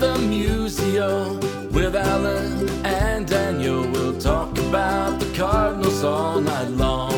[0.00, 1.40] The museum
[1.72, 3.82] with Allen and Daniel.
[3.90, 7.17] We'll talk about the Cardinals all night long.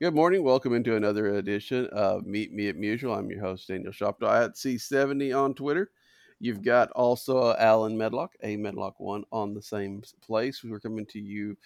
[0.00, 0.44] Good morning.
[0.44, 3.18] Welcome into another edition of Meet Me at Musial.
[3.18, 5.90] I'm your host, Daniel Shoptaw at C70 on Twitter.
[6.38, 10.62] You've got also Allen Medlock, a Medlock one on the same place.
[10.62, 11.56] We're coming to you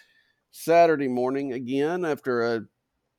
[0.51, 2.65] Saturday morning again after a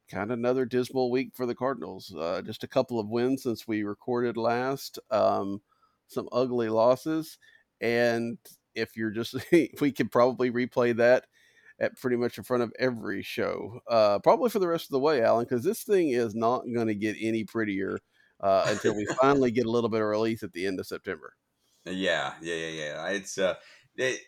[0.10, 2.12] kind of another dismal week for the Cardinals.
[2.18, 5.62] Uh, just a couple of wins since we recorded last, um,
[6.08, 7.38] some ugly losses.
[7.82, 8.40] And
[8.74, 9.36] if you're just,
[9.80, 11.26] we could probably replay that
[11.84, 15.00] at pretty much in front of every show, uh, probably for the rest of the
[15.00, 18.00] way, Allen, because this thing is not going to get any prettier
[18.40, 21.34] uh, until we finally get a little bit of release at the end of September.
[21.86, 23.08] Yeah, yeah, yeah, yeah.
[23.10, 23.56] It's uh,
[23.98, 24.22] it,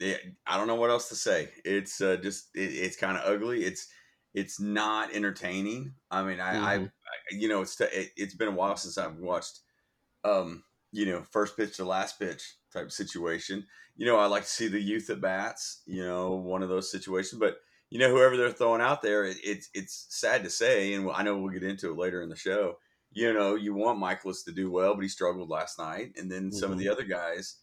[0.00, 1.50] it, I don't know what else to say.
[1.64, 3.64] It's uh, just it, it's kind of ugly.
[3.64, 3.88] It's
[4.34, 5.94] it's not entertaining.
[6.10, 6.86] I mean, I, I, Mhm.
[6.86, 9.60] I you know, it's t- it, it's been a while since I've watched,
[10.24, 13.66] um, you know, first pitch to last pitch type situation.
[13.96, 15.82] You know, I like to see the youth at bats.
[15.86, 17.58] You know, one of those situations, but
[17.90, 21.22] you know, whoever they're throwing out there, it, it's it's sad to say, and I
[21.22, 22.76] know we'll get into it later in the show.
[23.10, 26.52] You know, you want Mikolas to do well, but he struggled last night, and then
[26.52, 26.92] some of the mm-hmm.
[26.92, 27.56] other guys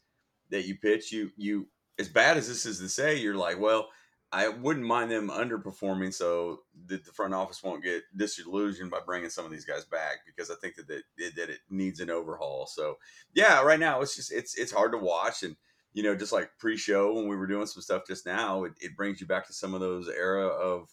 [0.49, 1.67] that you pitch, you you
[1.99, 3.87] as bad as this is to say, you're like, well,
[4.35, 9.29] I wouldn't mind them underperforming so that the front office won't get disillusioned by bringing
[9.29, 11.03] some of these guys back because I think that that,
[11.37, 12.67] that it needs an overhaul.
[12.67, 12.95] So
[13.33, 15.55] yeah, right now it's just it's it's hard to watch and
[15.93, 18.97] you know just like pre-show when we were doing some stuff just now, it, it
[18.97, 20.89] brings you back to some of those era of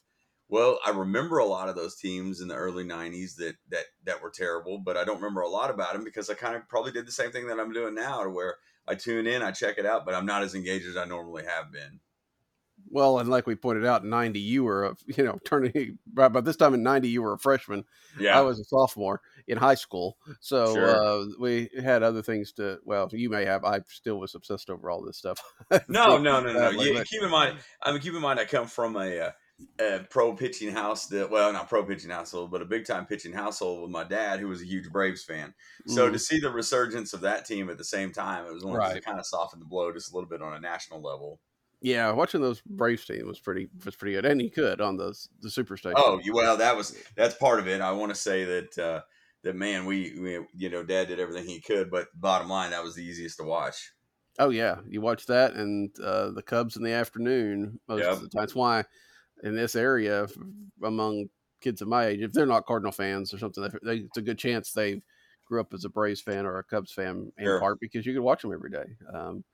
[0.48, 4.22] well, I remember a lot of those teams in the early '90s that that that
[4.22, 6.92] were terrible, but I don't remember a lot about them because I kind of probably
[6.92, 8.54] did the same thing that I'm doing now, to where
[8.86, 11.42] I tune in, I check it out, but I'm not as engaged as I normally
[11.44, 11.98] have been.
[12.92, 15.98] Well, and like we pointed out, in '90 you were, a, you know, turning.
[16.06, 17.84] By by this time in '90 you were a freshman.
[18.20, 18.38] Yeah.
[18.38, 20.94] I was a sophomore in high school, so Sure.
[21.22, 22.78] uh, we had other things to.
[22.84, 23.64] Well, you may have.
[23.64, 25.40] I still was obsessed over all this stuff.
[25.88, 26.70] No, no, no, no.
[26.70, 27.58] Yeah, keep in mind.
[27.82, 29.30] I mean, keep in mind, I come from a uh,
[29.80, 33.32] a pro pitching house that well not pro pitching household but a big time pitching
[33.32, 35.54] household with my dad who was a huge braves fan
[35.86, 36.12] so Mhm.
[36.14, 38.94] to see the resurgence of that team at the same time it was one Right.
[38.94, 41.38] that kind of softened the blow just a little bit on a national level
[41.82, 45.14] Yeah, watching those Braves team was pretty was pretty good, and he could on the
[45.40, 45.96] the Superstation.
[45.96, 49.02] oh you- well that was that's part of it i want to say that uh
[49.42, 52.84] that man we, we you know dad did everything he could but bottom line that
[52.84, 53.92] was the easiest to watch
[54.38, 58.16] Oh yeah, you watch that and uh, the Cubs in the afternoon most Yep.
[58.16, 58.42] of the time.
[58.42, 58.84] That's why
[59.42, 60.28] in this area,
[60.84, 61.30] among
[61.62, 64.38] kids of my age, if they're not Cardinal fans or something, they, it's a good
[64.38, 65.02] chance they
[65.46, 67.54] grew up as a Braves fan or a Cubs fan in Sure.
[67.54, 69.44] part because you could watch them every day, um,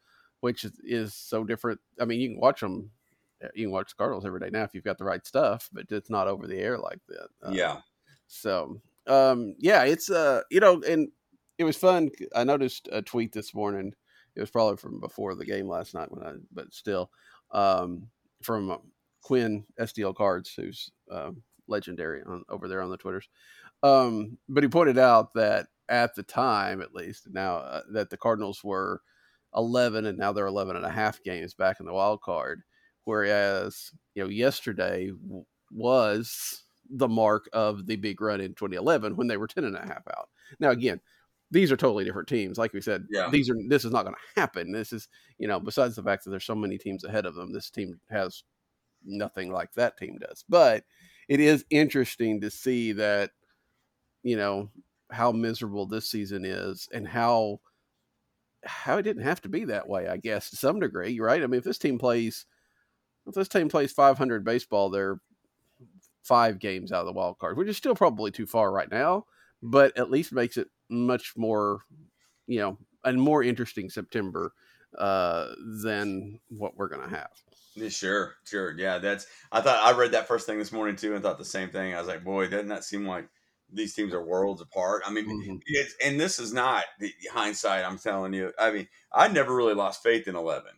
[0.40, 1.81] which is, is so different.
[2.00, 2.90] I mean, you can watch them,
[3.55, 5.90] you can watch the Cardinals every day now if you've got the right stuff, but
[5.90, 7.29] it's not over the air like that.
[7.43, 7.79] Uh, yeah
[8.29, 11.08] so, um, yeah, it's uh, you know, and
[11.56, 12.11] it was fun.
[12.37, 13.94] I noticed a tweet this morning.
[14.37, 17.11] It was probably from before the game last night when I, but still,
[17.50, 18.08] um,
[18.43, 18.76] from uh,
[19.23, 23.29] Quinn SDL Cards, who's um, legendary on over there on the Twitters.
[23.82, 28.17] Um, but he pointed out that at the time, at least now, uh, that the
[28.17, 29.00] Cardinals were
[29.54, 32.62] 11 and now they're 11 and a half games back in the wild card.
[33.04, 39.26] Whereas, you know, yesterday w- was the mark of the big run in 2011 when
[39.28, 40.28] they were 10 and a half out.
[40.60, 41.00] Now, again,
[41.50, 42.58] these are totally different teams.
[42.58, 43.30] Like we said, Yeah.
[43.30, 44.72] these are, this is not going to happen.
[44.72, 45.08] This is,
[45.38, 47.98] you know, besides the fact that there's so many teams ahead of them, this team
[48.10, 48.42] has
[49.04, 50.44] nothing like that team does.
[50.48, 50.84] But
[51.28, 53.30] it is interesting to see that,
[54.22, 54.68] you know,
[55.10, 57.60] how miserable this season is and how
[58.68, 61.42] how it didn't have to be that way, I guess, to some degree, right?
[61.42, 62.46] I mean, if this team plays
[63.26, 65.20] if this team plays 500 baseball, they're
[66.22, 69.26] five games out of the wild card, which is still probably too far right now,
[69.62, 71.80] but at least makes it much more,
[72.46, 74.52] you know, a more interesting September
[74.98, 75.48] uh,
[75.82, 77.30] than what we're going to have.
[77.90, 78.76] Sure, sure.
[78.76, 79.26] Yeah, that's.
[79.52, 81.94] I thought I read that first thing this morning too, and thought the same thing.
[81.94, 83.28] I was like, boy, doesn't that seem like
[83.70, 85.02] these teams are worlds apart?
[85.06, 85.62] I mean, Mhm.
[85.66, 87.84] it's, and this is not the hindsight.
[87.84, 88.52] I'm telling you.
[88.58, 90.72] I mean, I never really lost faith in Eleven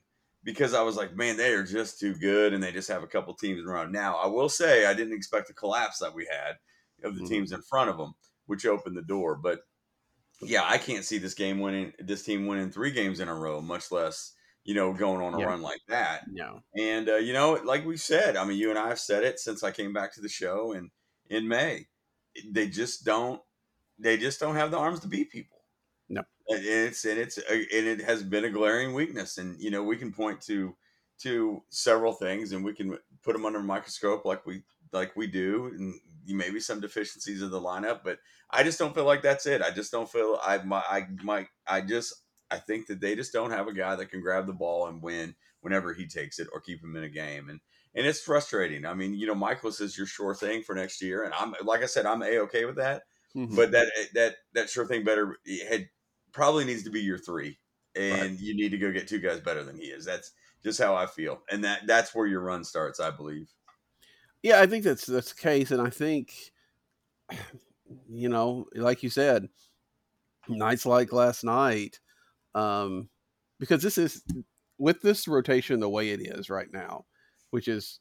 [0.45, 3.07] because I was like, man, they are just too good, and they just have a
[3.09, 3.93] couple teams around.
[3.93, 6.57] Now, I will say, I didn't expect the collapse that we had
[7.05, 7.29] of the Mhm.
[7.29, 8.15] teams in front of them,
[8.47, 9.37] which opened the door.
[9.37, 9.61] But
[10.43, 11.93] yeah, I can't see this game winning.
[11.99, 14.35] This team winning three games in a row, much less
[14.65, 15.47] you know going on a Yeah.
[15.47, 16.25] run like that.
[16.27, 16.63] No.
[16.79, 19.39] And uh, you know, like we said, I mean, you and I have said it
[19.41, 20.91] since I came back to the show in
[21.29, 21.89] in May.
[22.51, 23.41] They just don't.
[23.99, 25.59] They just don't have the arms to beat people.
[26.09, 26.23] No.
[26.49, 29.39] And it's and it's uh, and it has been a glaring weakness.
[29.39, 30.75] And you know, we can point to
[31.23, 35.27] to several things, and we can put them under a microscope, like we like we
[35.27, 35.95] do, and
[36.27, 38.01] maybe some deficiencies of the lineup.
[38.05, 38.19] But
[38.51, 39.63] I just don't feel like that's it.
[39.63, 42.15] I just don't feel I my I might I just
[42.51, 45.03] I think that they just don't have a guy that can grab the ball and
[45.03, 47.49] win whenever he takes it or keep him in a game.
[47.49, 47.61] And
[47.95, 48.87] and it's frustrating.
[48.87, 51.83] I mean, you know, Mikolas is your sure thing for next year, and I'm like
[51.83, 53.03] I said, I'm a okay with that.
[53.37, 53.55] Mhm.
[53.55, 55.39] But that that that sure thing better
[55.69, 55.89] had
[56.33, 57.59] probably needs to be your three,
[57.95, 60.05] and you need to go get two guys better than he is.
[60.05, 60.33] That's
[60.63, 63.51] just how I feel, and that that's where your run starts, I believe.
[64.43, 66.53] Yeah, I think that's that's the case, and I think,
[68.09, 69.49] you know, like you said,
[70.49, 72.01] nights like last night,
[72.55, 73.09] um,
[73.59, 74.25] because this is
[74.79, 77.05] with this rotation the way it is right now,
[77.51, 78.01] which is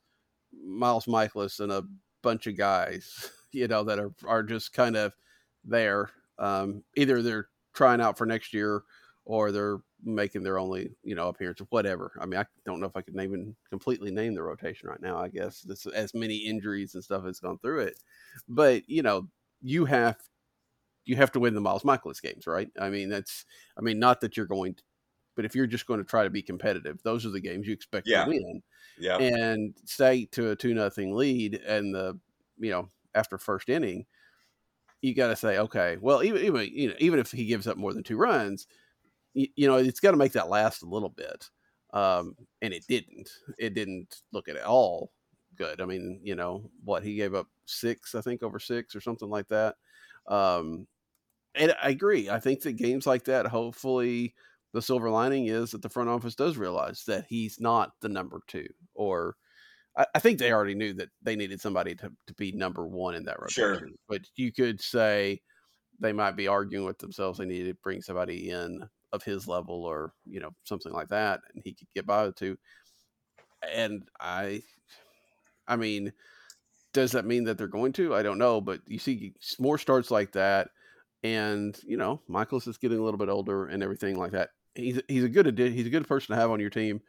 [0.66, 1.84] Miles Mikolas and a
[2.22, 5.14] bunch of guys, you know, that are are just kind of
[5.64, 6.10] there.
[6.38, 8.84] Um, either they're trying out for next year
[9.26, 12.14] or they're making their only, you know, appearance or whatever.
[12.20, 15.18] I mean, I don't know if I could even completely name the rotation right now.
[15.18, 18.00] I guess this as many injuries and stuff has gone through it,
[18.48, 19.28] but you know,
[19.62, 20.18] you have
[21.06, 22.70] you have to win the Miles Mikolas games, right?
[22.80, 23.46] I mean, that's
[23.78, 24.76] I mean, not that you're going
[25.40, 27.74] but if you're just going to try to be competitive, those are the games you
[27.74, 28.16] expect Yeah.
[28.16, 28.62] to win.
[28.98, 32.20] Yeah, and stay to a two nothing lead and the
[32.60, 34.06] you know after first inning
[35.02, 37.78] you got to say okay well even even you know even if he gives up
[37.78, 38.68] more than two runs
[39.34, 41.50] you, you know it's got to make that last a little bit.
[41.94, 43.32] Um and it didn't.
[43.60, 45.14] It didn't look at all
[45.56, 45.82] good.
[45.82, 49.30] I mean you know what he gave up six i think over six or something
[49.30, 49.76] like that?
[50.28, 50.88] Um
[51.56, 52.30] and i agree.
[52.30, 54.36] I think that games like that hopefully
[54.74, 58.42] the silver lining is that the front office does realize that he's not the number
[58.48, 59.36] two or
[59.98, 63.16] I, I think they already knew that they needed somebody to, to be number one
[63.16, 63.80] in that rotation.
[63.80, 63.88] Sure.
[64.08, 65.42] But you could say
[66.00, 69.84] they might be arguing with themselves they needed to bring somebody in of his level
[69.86, 72.58] or, you know, something like that, and he could get by with two.
[73.74, 74.62] And I
[75.68, 76.14] I mean,
[76.94, 78.16] does that mean that they're going to?
[78.16, 80.70] I don't know, but you see more starts like that,
[81.24, 84.50] and you know, Mikolas is getting a little bit older and everything like that.
[84.76, 87.02] He's he's a good addi- he's a good person to have on your team,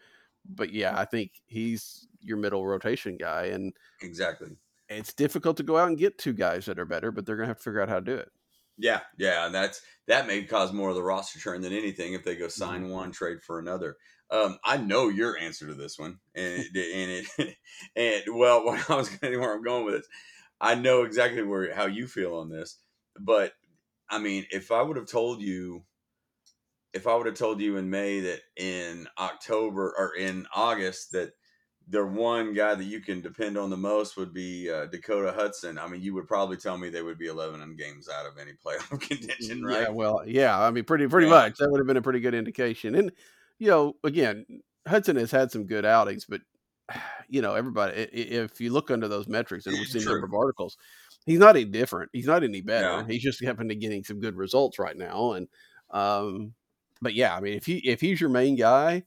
[0.45, 4.57] but yeah, I think he's your middle rotation guy, and exactly.
[4.91, 7.47] It's difficult to go out and get two guys that are better, but they're gonna
[7.49, 8.31] have to figure out how to do it.
[8.77, 12.25] Yeah, yeah, and that's that may cause more of the roster churn than anything if
[12.25, 12.89] they go sign Mm-hmm.
[12.89, 13.97] one, trade for another.
[14.31, 16.77] Um, I know your answer to this one, and it,
[17.37, 17.57] and it,
[18.27, 20.09] and well, what I was going where I'm going with this,
[20.61, 22.79] I know exactly where how you feel on this,
[23.19, 23.55] but
[24.11, 25.85] I mean, if I would have told you,
[26.93, 31.31] if I would have told you in May that in October or in August that
[31.89, 35.79] the one guy that you can depend on the most would be uh, Dakota Hudson.
[35.79, 38.53] I mean, you would probably tell me they would be 11 games out of any
[38.53, 39.83] playoff contention, right?
[39.83, 40.61] Yeah, well, yeah.
[40.61, 41.35] I mean, pretty pretty Yeah.
[41.35, 41.57] much.
[41.59, 42.95] That would have been a pretty good indication.
[42.95, 43.11] And
[43.59, 44.47] you know, again,
[44.87, 46.41] Hudson has had some good outings, but
[47.29, 47.95] you know, everybody.
[48.13, 50.77] If you look under those metrics, and we've seen a number of articles,
[51.27, 52.11] he's not any different.
[52.13, 53.03] He's not any better.
[53.03, 53.05] No.
[53.05, 55.33] He's just happened to getting some good results right now.
[55.33, 55.49] And
[55.91, 56.55] um,
[57.03, 59.05] but yeah, I mean, if he if he's your main guy,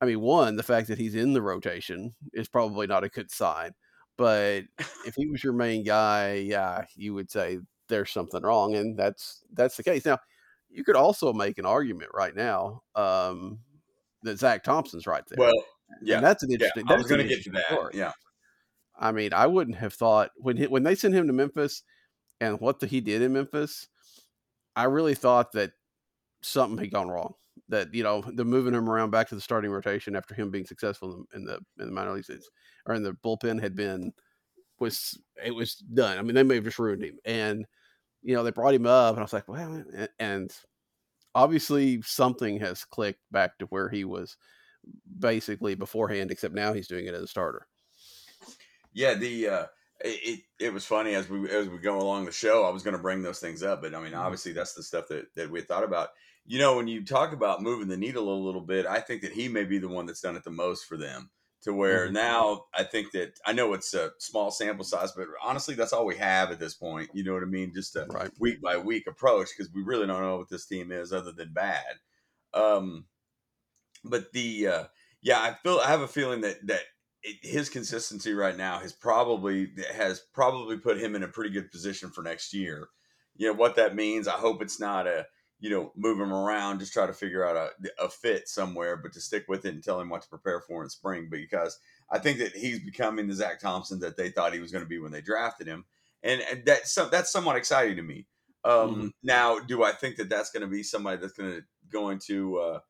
[0.00, 3.30] I mean, one, the fact that he's in the rotation is probably not a good
[3.30, 3.72] sign.
[4.16, 4.64] But
[5.06, 9.44] if he was your main guy, yeah, you would say there's something wrong, and that's
[9.52, 10.04] that's the case.
[10.04, 10.18] Now,
[10.68, 13.60] you could also make an argument right now um,
[14.24, 15.38] that Zack Thompson's right there.
[15.38, 15.64] Well,
[16.02, 16.84] yeah, and that's an yeah, interesting.
[16.88, 17.66] I was going to get to that.
[17.66, 17.92] story.
[17.94, 18.12] Yeah,
[18.98, 21.82] I mean, I wouldn't have thought when he, when they sent him to Memphis
[22.40, 23.88] and what the, he did in Memphis,
[24.74, 25.72] I really thought that
[26.42, 27.34] something had gone wrong.
[27.68, 30.64] That you know, the moving him around back to the starting rotation after him being
[30.64, 32.30] successful in the in the, minor leagues
[32.86, 34.12] or in the bullpen had been
[34.78, 36.18] was it was done.
[36.18, 37.66] I mean, they may have just ruined him, and
[38.22, 39.84] you know they brought him up, and I was like, well,
[40.18, 40.50] and
[41.34, 44.36] obviously something has clicked back to where he was
[45.18, 47.66] basically beforehand, except now he's doing it as a starter.
[48.92, 49.14] yeah.
[49.14, 49.66] The uh,
[50.00, 52.64] it, it was funny as we as we go along the show.
[52.64, 55.08] I was going to bring those things up, but I mean, obviously, that's the stuff
[55.08, 56.10] that that we thought about.
[56.48, 59.32] You know, when you talk about moving the needle a little bit, I think that
[59.32, 61.30] he may be the one that's done it the most for them.
[61.62, 62.12] To where Mhm.
[62.12, 66.06] now I think that I know it's a small sample size, but honestly, that's all
[66.06, 67.10] we have at this point.
[67.12, 67.74] You know what I mean?
[67.74, 68.32] Just a Right.
[68.38, 71.52] week by week approach because we really don't know what this team is other than
[71.52, 71.96] bad.
[72.54, 73.08] Um,
[74.04, 74.84] but the uh,
[75.20, 76.82] yeah, I feel I have a feeling that that
[77.22, 81.70] it, his consistency right now has probably has probably put him in a pretty good
[81.70, 82.88] position for next year.
[83.36, 84.28] You know what that means.
[84.28, 85.26] I hope it's not a
[85.60, 89.12] you know move him around, just try to figure out a, a fit somewhere, but
[89.12, 91.28] to stick with it and tell him what to prepare for in spring.
[91.30, 91.78] Because
[92.10, 94.88] I think that he's becoming the Zack Thompson that they thought he was going to
[94.88, 95.84] be when they drafted him,
[96.22, 98.26] and, and that's that's somewhat exciting to me.
[98.64, 99.10] Um, Mhm.
[99.22, 102.58] Now, do I think that that's going to be somebody that's going to going to
[102.58, 102.80] uh,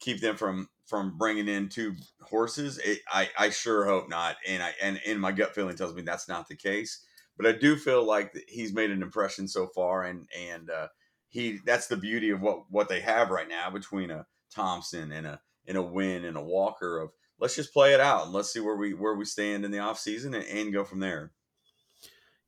[0.00, 2.78] keep them from from bringing in two horses?
[2.78, 6.02] It, I I sure hope not, and I and and my gut feeling tells me
[6.02, 7.04] that's not the case.
[7.36, 10.88] But I do feel like he's made an impression so far, and and uh,
[11.32, 15.26] he that's the beauty of what what they have right now between a Thompson and
[15.26, 17.10] a and a Winn and a Walker of
[17.40, 19.78] let's just play it out and let's see where we where we stand in the
[19.78, 21.32] off season and, and go from there.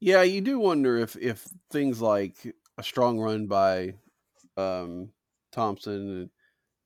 [0.01, 3.95] Yeah, you do wonder if if things like a strong run by
[4.59, 5.11] um,
[5.51, 6.31] Thompson, and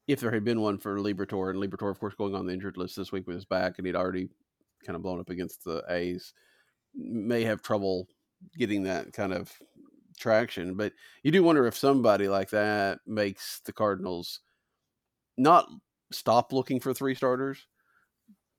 [0.06, 2.76] if there had been one for Liberatore, and Liberatore, of course, going on the injured
[2.76, 4.28] list this week with his back, and he'd already
[4.86, 6.32] kind of blown up against the A's,
[6.94, 8.06] may have trouble
[8.56, 9.52] getting that kind of
[10.18, 10.74] traction.
[10.74, 14.40] But you do wonder if somebody like that makes the Cardinals
[15.36, 15.68] not
[16.12, 17.66] stop looking for three starters,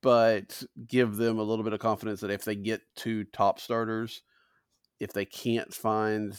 [0.02, 4.22] but give them a little bit of confidence that if they get two top starters,
[5.00, 6.36] if they can't find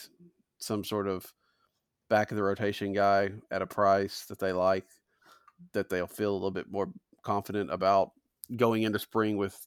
[0.59, 1.33] some sort of
[2.09, 4.87] back of the rotation guy at a price that they like,
[5.73, 6.91] that they'll feel a little bit more
[7.23, 8.11] confident about
[8.57, 9.67] going into spring with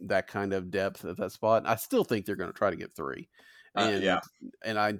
[0.00, 1.64] that kind of depth at that spot.
[1.66, 3.28] I still think they're going to try to get three,
[3.76, 4.20] Uh, and yeah.
[4.64, 4.94] and I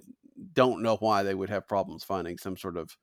[0.55, 2.97] don't know why they would have problems finding some sort of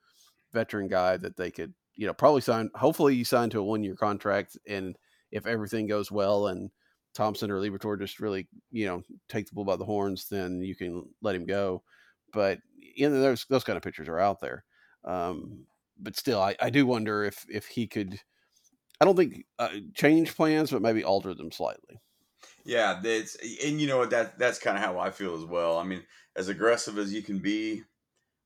[0.51, 2.69] veteran guy that they could, you know, probably sign.
[2.75, 4.97] Hopefully, you sign to a one year contract, and
[5.31, 6.71] if everything goes well and
[7.13, 10.75] Thompson or Liberatore just really, you know, take the bull by the horns, then you
[10.75, 11.83] can let him go.
[12.33, 14.63] But you know, those those kind of pictures are out there.
[15.05, 15.65] Um,
[15.99, 18.19] but still, I, I do wonder if if he could.
[19.01, 22.01] I don't think uh, change plans, but maybe alter them slightly.
[22.69, 23.35] Yeah, that's
[23.65, 25.79] and you know what that that's kind of how I feel as well.
[25.79, 26.03] I mean,
[26.35, 27.81] as aggressive as you can be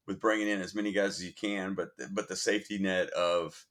[0.08, 3.66] with bringing in as many guys as you can, but but the safety net of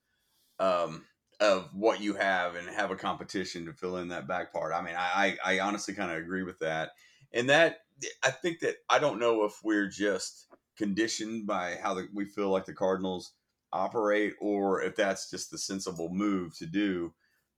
[0.60, 1.04] um
[1.40, 4.74] of what you have and have a competition to fill in that back part.
[4.74, 6.92] I mean, I I, I honestly kind of agree with that,
[7.32, 7.78] and that
[8.24, 12.50] I think that I don't know if we're just conditioned by how the, we feel
[12.50, 13.32] like the Cardinals
[13.72, 17.14] operate, or if that's just the sensible move to do.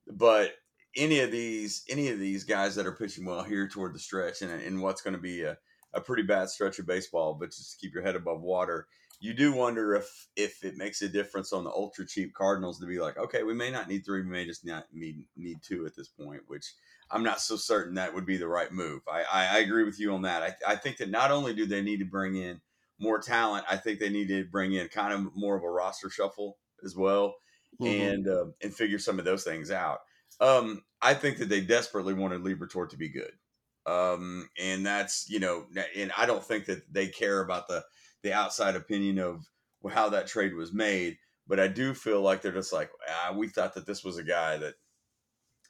[0.07, 0.53] But
[0.97, 4.43] any of these any of these guys that are pitching well here toward the stretch
[4.43, 5.59] and in what's going to be a,
[5.93, 8.89] a pretty bad stretch of baseball, but just keep your head above water,
[9.21, 12.87] you do wonder if if it makes a difference on the ultra cheap Cardinals to
[12.87, 15.87] be like, okay, we may not need three, we may just not need need two
[15.87, 16.75] at this point, which
[17.11, 19.03] I'm not so certain that would be the right move.
[19.09, 20.43] I, I, I agree with you on that.
[20.43, 22.61] I, I think that not only do they need to bring in
[22.99, 26.11] more talent, I think they need to bring in kind of more of a roster
[26.11, 27.35] shuffle as well,
[27.81, 28.15] Mhm.
[28.15, 30.01] and uh, and figure some of those things out.
[30.41, 33.38] Um, I think that they desperately wanted Liberatore to be good,
[33.87, 37.85] um, and that's you know, and I don't think that they care about the
[38.23, 39.47] the outside opinion of
[39.91, 41.19] how that trade was made.
[41.47, 44.25] But I do feel like they're just like, ah, we thought that this was a
[44.25, 44.75] guy that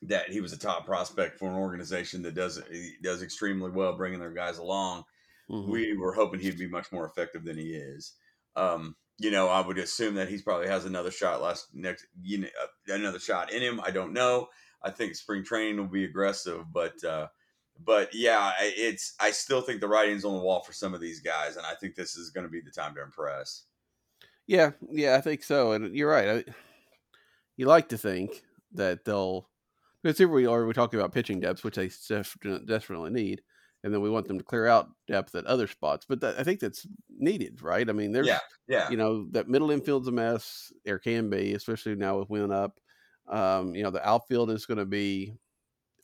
[0.02, 2.62] that he was a top prospect for an organization that does
[3.02, 5.04] does extremely well bringing their guys along.
[5.49, 5.85] Mhm.
[5.85, 8.14] We were hoping he'd be much more effective than he is.
[8.56, 12.38] Um, you know, I would assume that he's probably has another shot last next, you
[12.38, 13.80] know, uh, another shot in him.
[13.83, 14.49] I don't know.
[14.83, 17.28] I think spring training will be aggressive, but uh,
[17.83, 21.21] but yeah, it's I still think the writing's on the wall for some of these
[21.21, 23.64] guys, and I think this is going to be the time to impress.
[24.47, 25.73] Yeah, yeah, I think so.
[25.73, 26.28] And you're right.
[26.28, 26.52] I,
[27.56, 28.42] you like to think
[28.73, 29.49] that they'll
[30.02, 30.66] because here we are.
[30.66, 33.42] We're talking about pitching depth, which they def- need,
[33.84, 36.06] and then we want them to clear out depth at other spots.
[36.08, 37.88] But that, I think that's needed, right?
[37.88, 40.72] I mean, there's Yeah, yeah, you know that middle infield's a mess.
[40.86, 42.80] There can be, especially now with Winn up.
[43.28, 45.34] Um, you know, the outfield is going to be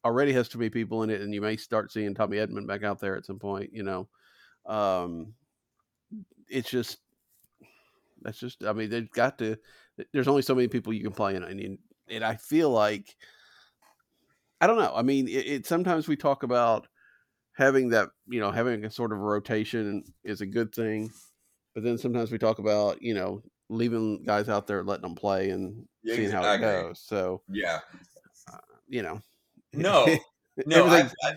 [0.05, 2.85] already has too many people in it, and you may start seeing Tommy Edman back
[2.85, 3.71] out there at some point.
[3.73, 4.09] You know,
[4.67, 5.33] um,
[6.49, 6.99] it's just
[8.21, 8.63] that's just.
[8.63, 9.57] I mean, they've got to.
[10.13, 11.79] There's only so many people you can play in, and
[12.11, 13.17] and I feel like
[14.61, 14.93] I don't know.
[14.95, 16.87] I mean, it, it sometimes we talk about
[17.55, 21.11] having that, you know, having a sort of rotation is a good thing,
[21.75, 25.51] but then sometimes we talk about, you know, leaving guys out there, letting them play,
[25.51, 27.01] and Yeah, seeing how it goes.
[27.01, 27.81] So, yeah.
[28.89, 29.21] you know,
[29.73, 30.07] No,
[30.67, 31.35] no, I, I,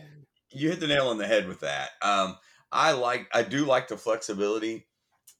[0.51, 1.91] you hit the nail on the head with that.
[2.01, 2.37] Um,
[2.71, 4.87] I like, I do like the flexibility.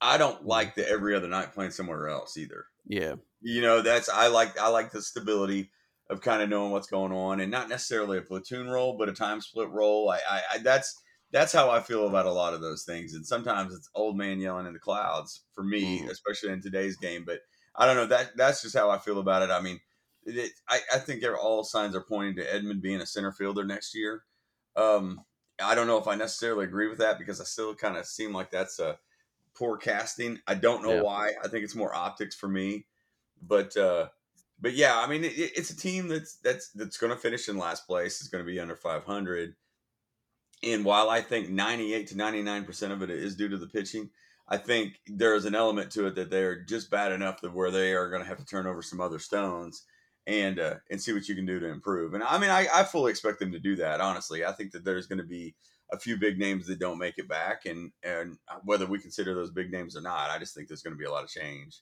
[0.01, 2.65] I don't like the every other night playing somewhere else either.
[2.85, 5.71] yeah, You know, that's I like, I like the stability
[6.13, 9.13] of kind of knowing what's going on, and not necessarily a platoon role, but a
[9.13, 10.09] time split role.
[10.09, 11.01] I, I, I that's
[11.31, 13.13] that's how I feel about a lot of those things.
[13.13, 16.09] And sometimes it's old man yelling in the clouds for me, Mhm.
[16.11, 17.25] especially in today's game.
[17.25, 17.41] But
[17.75, 19.49] I don't know that that's just how I feel about it.
[19.51, 19.79] I mean,
[20.25, 23.95] it, I, I think all signs are pointing to Edman being a center fielder next
[23.95, 24.23] year.
[24.75, 25.25] Um,
[25.61, 28.31] I don't know if I necessarily agree with that because I still kind of seem
[28.33, 28.99] like that's a
[29.55, 30.39] poor casting.
[30.47, 31.03] I don't know Yeah.
[31.03, 31.33] why.
[31.43, 32.87] I think it's more optics for me,
[33.41, 34.09] but uh,
[34.63, 37.57] but yeah, I mean, it, it's a team that's that's that's going to finish in
[37.57, 38.21] last place.
[38.21, 39.55] It's going to be under 500.
[40.63, 44.09] And while I think 98 to 99 percent of it is due to the pitching,
[44.47, 47.53] I think there is an element to it that they are just bad enough that
[47.53, 49.83] where they are going to have to turn over some other stones
[50.25, 52.13] and uh, and see what you can do to improve.
[52.13, 53.99] And I mean, I, I fully expect them to do that.
[53.99, 55.55] Honestly, I think that there's going to be
[55.91, 59.51] a few big names that don't make it back, and and whether we consider those
[59.51, 61.81] big names or not, I just think there's going to be a lot of change.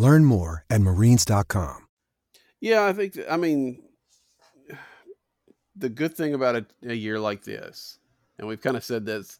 [0.00, 1.86] Learn more at marines.com.
[2.62, 2.84] yeah.
[2.86, 3.18] I think.
[3.28, 3.82] I mean,
[5.76, 7.98] the good thing about a, a year like this,
[8.38, 9.38] and we've kind of said this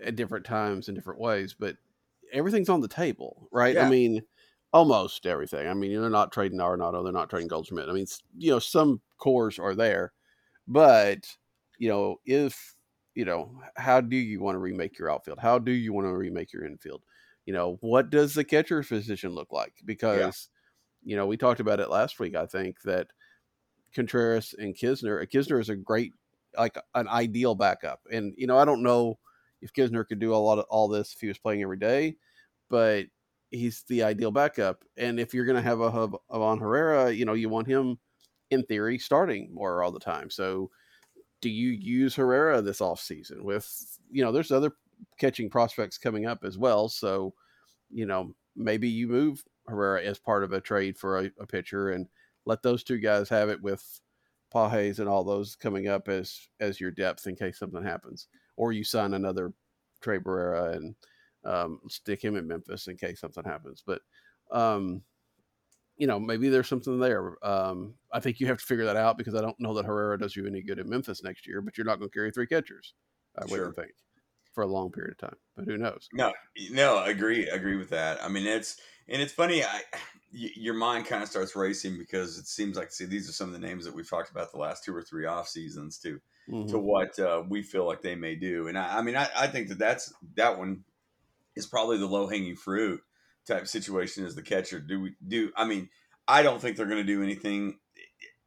[0.00, 1.76] at different times in different ways, but
[2.32, 3.76] everything's on the table, right?
[3.76, 4.22] I mean,
[4.72, 5.66] almost everything.
[5.66, 7.88] I mean, they're not trading Arenado, they're not trading Goldschmidt.
[7.88, 8.06] I mean,
[8.36, 10.12] you know, some cores are there,
[10.68, 11.26] but
[11.78, 12.76] you know, if
[13.16, 15.40] you know, how do you want to remake your outfield?
[15.40, 17.02] How do you want to remake your infield?
[17.48, 19.72] You know, what does the catcher position look like?
[19.82, 20.50] Because
[21.02, 22.36] you know, we talked about it last week.
[22.36, 23.06] I think that
[23.94, 26.12] Contreras and Knizner, Knizner is a great,
[26.58, 28.00] like an ideal backup.
[28.12, 29.18] And you know, I don't know
[29.62, 32.16] if Knizner could do a lot of all this if he was playing every day,
[32.68, 33.06] but
[33.50, 34.84] he's the ideal backup.
[34.98, 37.98] And if you're going to have a hub on Herrera, you know, you want him
[38.50, 40.28] in theory starting more all the time.
[40.28, 40.70] So
[41.40, 44.72] do you use Herrera this offseason with, you know, there's other
[45.18, 46.88] catching prospects coming up as well.
[46.88, 47.34] So,
[47.90, 51.90] you know, maybe you move Herrera as part of a trade for a, a pitcher
[51.90, 52.06] and
[52.46, 54.00] let those two guys have it with
[54.54, 58.72] Pagés and all those coming up as as your depth in case something happens, or
[58.72, 59.52] you sign another
[60.00, 60.94] Tres Barrera and
[61.44, 63.82] um, stick him in Memphis in case something happens.
[63.86, 64.00] But
[64.50, 65.02] um,
[65.98, 67.36] you know, maybe there's something there.
[67.44, 70.18] Um, I think you have to figure that out because I don't know that Herrera
[70.18, 71.60] does you any good in Memphis next year.
[71.60, 72.94] But you're not going to carry three catchers,
[73.36, 73.58] I Sure.
[73.58, 73.92] wouldn't think,
[74.58, 75.36] for a long period of time.
[75.54, 76.10] But who knows?
[76.12, 76.32] No,
[76.70, 78.22] no, agree, agree with that.
[78.24, 79.62] I mean, it's and it's funny.
[79.62, 79.82] I
[80.30, 83.52] your mind kind of starts racing because it seems like see these are some of
[83.54, 86.20] the names that we've talked about the last two or three off seasons to
[86.66, 86.78] to Mhm.
[86.78, 88.68] what uh, we feel like they may do.
[88.68, 90.84] And I, I mean, I, I think that that's that one
[91.56, 93.02] is probably the low hanging fruit
[93.46, 94.80] type situation as the catcher.
[94.80, 95.52] Do we do?
[95.56, 95.90] I mean,
[96.28, 97.80] I don't think they're going to do anything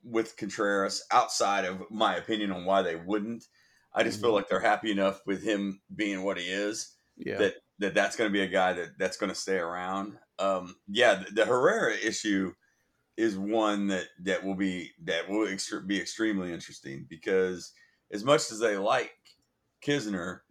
[0.04, 3.48] with Contreras outside of my opinion on why they wouldn't.
[3.94, 4.36] I just feel Mhm.
[4.36, 7.38] like they're happy enough with him being what he is Yeah.
[7.40, 10.18] that that that's going to be a guy that that's going to stay around.
[10.40, 12.54] Um, yeah, the, the Herrera issue
[13.18, 15.48] is one that that will be that will
[15.88, 17.74] be extremely interesting because
[18.12, 19.14] as much as they like
[19.86, 20.42] Knizner,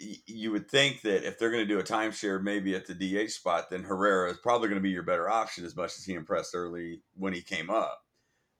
[0.00, 2.94] y- you would think that if they're going to do a timeshare maybe at the
[2.94, 6.04] DH spot, then Herrera is probably going to be your better option as much as
[6.04, 8.02] he impressed early when he came up.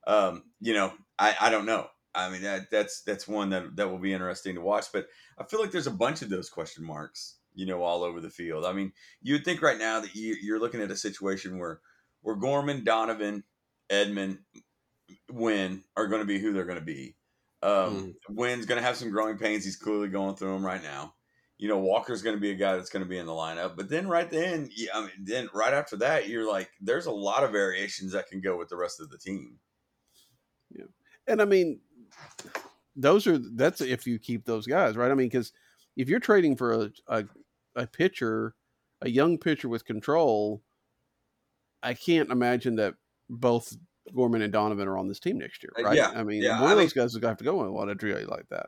[0.06, 1.88] Um, you know, I, I don't know.
[2.14, 4.86] I mean, that, that's that's one that that will be interesting to watch.
[4.92, 5.06] But
[5.38, 8.30] I feel like there's a bunch of those question marks, you know, all over the
[8.30, 8.64] field.
[8.64, 8.92] I mean,
[9.22, 11.80] you would think right now that you, you're looking at a situation where
[12.22, 13.44] where Gorman, Donovan,
[13.90, 14.38] Edman,
[15.30, 17.16] Winn are going to be who they're going to be.
[17.62, 19.64] Um, Winn's going to have some growing pains.
[19.64, 21.14] He's clearly going through them right now.
[21.56, 23.76] You know, Walker's going to be a guy that's going to be in the lineup.
[23.76, 27.12] But then right then, yeah, I mean, then right after that, you're like, there's a
[27.12, 29.58] lot of variations that can go with the rest of the team.
[30.70, 30.84] Yeah.
[31.26, 31.80] And I mean,
[32.96, 35.10] those are that's if you keep those guys, right?
[35.10, 35.52] I mean, because
[35.96, 37.24] if you're trading for a, a
[37.76, 38.54] a pitcher,
[39.02, 40.62] a young pitcher with control,
[41.82, 42.94] I can't imagine that
[43.30, 43.76] both
[44.14, 45.96] Gorman and Donovan are on this team next year, Uh, right?
[45.96, 47.62] yeah, I mean, yeah, one I of mean- those guys is gonna have to go
[47.62, 48.66] in on a trio like that.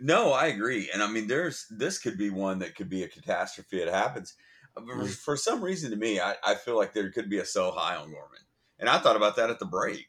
[0.00, 0.90] No, I agree.
[0.92, 3.80] And I mean, there's this could be one that could be a catastrophe.
[3.80, 4.34] It happens.
[4.76, 7.44] Uh, For- For some reason, to me, I, I feel like there could be a
[7.44, 8.40] sell high on Gorman.
[8.78, 10.06] And I thought about that at the break.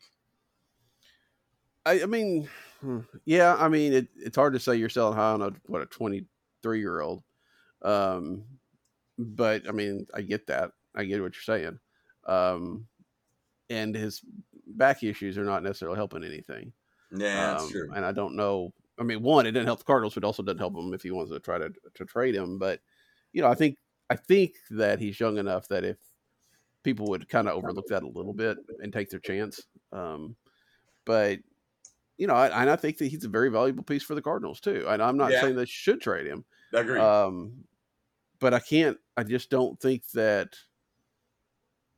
[1.85, 2.49] I, I mean,
[3.25, 5.85] yeah, I mean, it, it's hard to say you're selling high on a what a
[5.87, 7.23] 23 year old,
[7.83, 8.45] um,
[9.17, 10.71] but I mean, I get that.
[10.95, 11.79] I get what you're saying,
[12.25, 12.87] um,
[13.69, 14.21] and his
[14.67, 16.73] back issues are not necessarily helping anything.
[17.11, 17.91] Yeah, that's Um, true.
[17.95, 18.73] And I don't know.
[18.99, 21.03] I mean, one, it didn't help the Cardinals, but it also doesn't help him if
[21.03, 22.59] he wants to try to to trade him.
[22.59, 22.81] But
[23.33, 25.97] you know, I think I think that he's young enough that if
[26.83, 29.67] people would kind of overlook that a little bit and take their chance.
[29.91, 30.37] Um,
[31.05, 31.39] but
[32.17, 34.59] you know, I, and I think that he's a very valuable piece for the Cardinals
[34.59, 34.85] too.
[34.87, 35.41] And I'm not Yeah.
[35.41, 36.45] saying they should trade him.
[36.73, 37.01] Agreed.
[37.01, 37.65] Um,
[38.39, 38.97] but I can't.
[39.17, 40.57] I just don't think that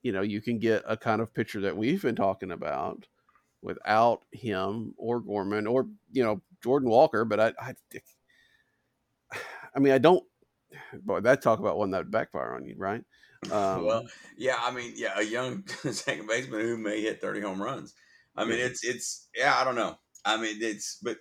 [0.03, 3.08] you know you can get a kind of picture that we've been talking about
[3.62, 7.25] without him or Gorman or you know Jordan Walker.
[7.25, 7.75] But I, I,
[9.75, 10.23] I mean, I don't.
[11.01, 13.03] Boy, that talk about one that would backfire on you, right?
[13.51, 17.62] Um, well, yeah, I mean, yeah, a young second baseman who may hit 30 home
[17.62, 17.93] runs.
[18.36, 18.65] I mean, Yeah.
[18.65, 19.97] it's, it's, yeah, I don't know.
[20.28, 21.18] I mean, it's, but,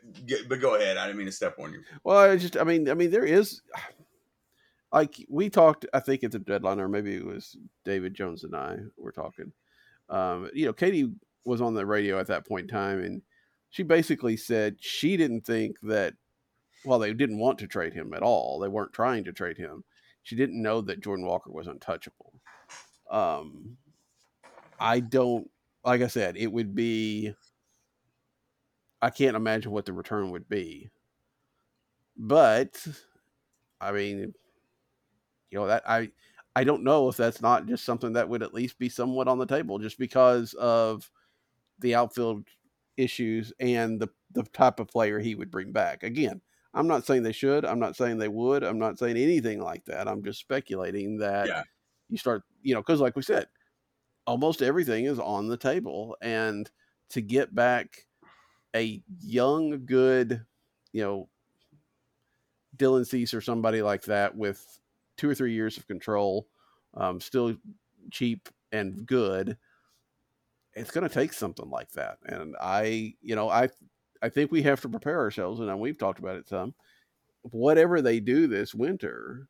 [0.49, 0.97] but go ahead.
[0.97, 1.81] I didn't mean to step on you.
[2.03, 3.63] Well, I just, I mean, I mean, there is,
[4.93, 8.57] like we talked, I think at the deadline, or maybe it was David Jones and
[8.57, 9.53] I were talking.
[10.09, 11.13] Um, you know, Katie
[11.45, 13.23] was on the radio at that point in time, and
[13.71, 16.15] she basically said she didn't think that,
[16.85, 18.59] well, they didn't want to trade him at all.
[18.59, 19.85] They weren't trying to trade him.
[20.25, 22.33] She didn't know that Jordan Walker was untouchable.
[23.09, 23.77] Um,
[24.81, 25.49] I don't,
[25.85, 27.35] like I said, it would be.
[29.07, 30.91] I can't imagine what the return would be.
[32.17, 32.87] But
[33.81, 34.35] I mean,
[35.51, 36.11] you know that I
[36.55, 39.39] I don't know if that's not just something that would at least be somewhat on
[39.39, 41.11] the table, just because of
[41.81, 42.47] the outfield
[42.97, 46.03] issues and the the type of player he would bring back.
[46.03, 46.41] Again,
[46.75, 47.65] I'm not saying they should.
[47.65, 48.65] I'm not saying they would.
[48.65, 50.09] I'm not saying anything like that.
[50.09, 51.63] I'm just speculating that Yeah.
[52.09, 53.49] you start, you know, because like we said,
[54.27, 56.71] almost everything is on the table, and
[57.11, 58.07] to get back
[58.75, 60.45] a young, good,
[60.93, 61.29] you know,
[62.77, 64.81] Dylan Cease or somebody like that with
[65.17, 66.47] two or three years of control,
[66.95, 67.57] um, still
[68.11, 69.57] cheap and good,
[70.75, 72.19] it's going to take something like that.
[72.27, 73.69] And I, you know, I,
[74.23, 76.75] I think we have to prepare ourselves, and we've talked about it some.
[77.43, 79.49] Whatever they do this winter,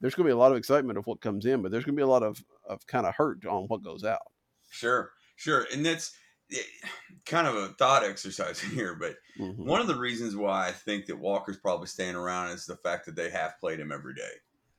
[0.00, 1.96] there's going to be a lot of excitement of what comes in, but there's going
[1.96, 4.30] to be a lot of of kind of hurt on what goes out.
[4.70, 5.66] Sure, sure.
[5.72, 6.14] And that's
[7.26, 9.64] kind of a thought exercise here, but Mhm.
[9.64, 13.06] one of the reasons why I think that Walker's probably staying around is the fact
[13.06, 14.32] that they have played him every day.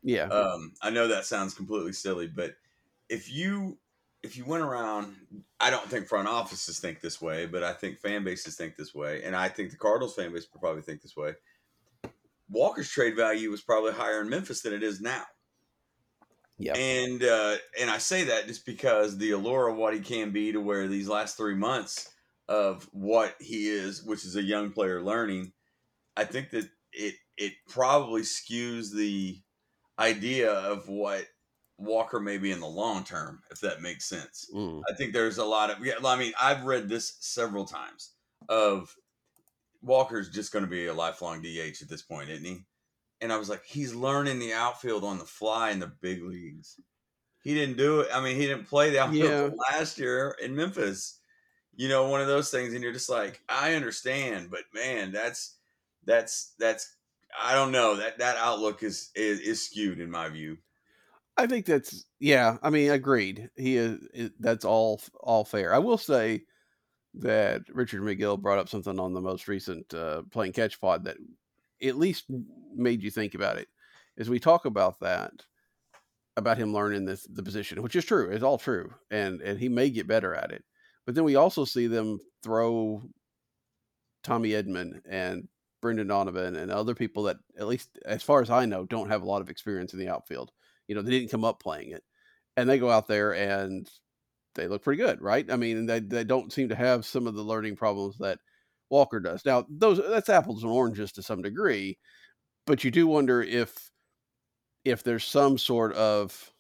[0.04, 2.56] Yeah, Um, I know that sounds completely silly, but
[3.10, 3.80] if you
[4.24, 8.00] if you went around, I don't think front offices think this way, but I think
[8.00, 11.16] fan bases think this way, and I think the Cardinals fan base probably think this
[11.18, 11.36] way.
[12.50, 15.26] Walker's trade value was probably higher in Memphis than it is now.
[16.58, 20.32] Yeah, And uh, and I say that just because the allure of what he can
[20.32, 22.10] be to where these last three months
[22.48, 25.52] of what he is, which is a young player learning,
[26.16, 29.42] I think that it it probably skews the
[29.98, 31.26] idea of what
[31.78, 34.50] Walker may be in the long term, if that makes sense.
[34.54, 34.82] Mm.
[34.90, 35.94] I think there's a lot of yeah.
[36.06, 38.12] I mean, I've read this several times
[38.48, 38.96] of
[39.82, 42.64] Walker's just going to be a lifelong DH at this point, isn't he?
[43.24, 46.78] And I was like, he's learning the outfield on the fly in the big leagues.
[47.42, 48.10] He didn't do it.
[48.14, 49.58] I mean, he didn't play the outfield Yeah.
[49.72, 51.20] last year in Memphis.
[51.76, 55.56] You know, one of those things, and you're just like, I understand, but man, that's
[56.06, 56.96] that's that's
[57.42, 60.58] I don't know that that outlook is is, is skewed in my view.
[61.36, 62.58] I think that's yeah.
[62.62, 63.50] I mean, agreed.
[63.56, 64.00] He is.
[64.40, 65.74] That's all all fair.
[65.74, 66.44] I will say
[67.16, 71.18] that Richard McGill brought up something on the most recent uh, playing catch pod that
[71.82, 72.26] at least
[72.76, 73.68] made you think about it.
[74.18, 75.32] As we talk about that,
[76.36, 79.70] about him learning this the position, which is true, it's all true, and and he
[79.70, 80.64] may get better at it.
[81.06, 83.02] But then we also see them throw
[84.24, 85.48] Tommy Edman and
[85.82, 89.22] Brendan Donovan and other people that, at least as far as I know, don't have
[89.22, 90.52] a lot of experience in the outfield.
[90.88, 92.04] You know, they didn't come up playing it,
[92.56, 93.90] and they go out there and
[94.56, 95.50] they look pretty good, right?
[95.52, 98.40] I mean, they they don't seem to have some of the learning problems that
[98.94, 99.46] Walker does.
[99.46, 102.00] Now, those that's apples and oranges to some degree,
[102.68, 103.92] but you do wonder if
[104.86, 106.54] if there's some sort of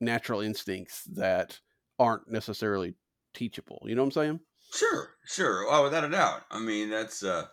[0.00, 1.60] natural instincts that
[1.98, 2.96] aren't necessarily
[3.34, 3.82] teachable.
[3.86, 4.40] You know what I'm saying?
[4.72, 5.66] Sure, sure.
[5.68, 6.44] Oh, without a doubt.
[6.50, 7.48] I mean, that's uh,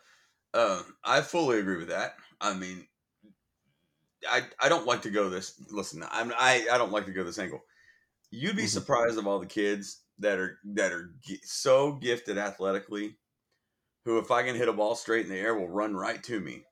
[0.54, 2.18] uh, I fully agree with that.
[2.42, 2.88] I mean,
[4.28, 5.60] I I don't like to go this.
[5.72, 7.62] Listen, I'm I I don't like to go this angle.
[8.32, 8.68] You'd be Mhm.
[8.68, 13.20] surprised of all the kids that are that are so gifted athletically,
[14.06, 16.40] who if I can hit a ball straight in the air will run right to
[16.40, 16.64] me,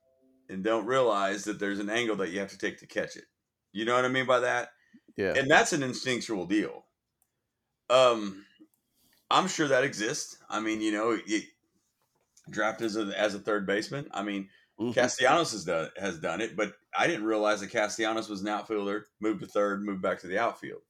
[0.48, 3.24] and don't realize that there's an angle that you have to take to catch it.
[3.72, 4.70] You know what I mean by that?
[5.16, 5.34] Yeah.
[5.36, 6.84] and that's an instinctual deal.
[7.90, 8.46] Um,
[9.30, 10.38] I'm sure that exists.
[10.48, 11.40] I mean, you know, you
[12.50, 14.08] draft as a as a third baseman.
[14.12, 14.48] I mean,
[14.80, 14.94] Mhm.
[14.94, 19.06] Castellanos has done has done it, but I didn't realize that Castellanos was an outfielder,
[19.20, 20.82] moved to third, moved back to the outfield.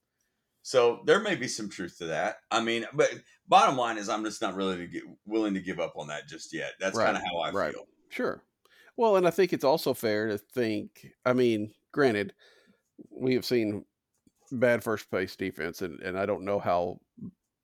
[0.63, 2.37] So there may be some truth to that.
[2.49, 3.13] I mean, but
[3.47, 6.27] bottom line is, I'm just not really to get, willing to give up on that
[6.27, 6.71] just yet.
[6.79, 7.73] That's Right, kind of how I right.
[7.73, 7.85] feel.
[8.09, 8.43] Sure.
[8.95, 11.07] Well, and I think it's also fair to think.
[11.25, 12.33] I mean, granted,
[13.09, 13.85] we have seen
[14.51, 16.99] bad first base defense, and, and I don't know how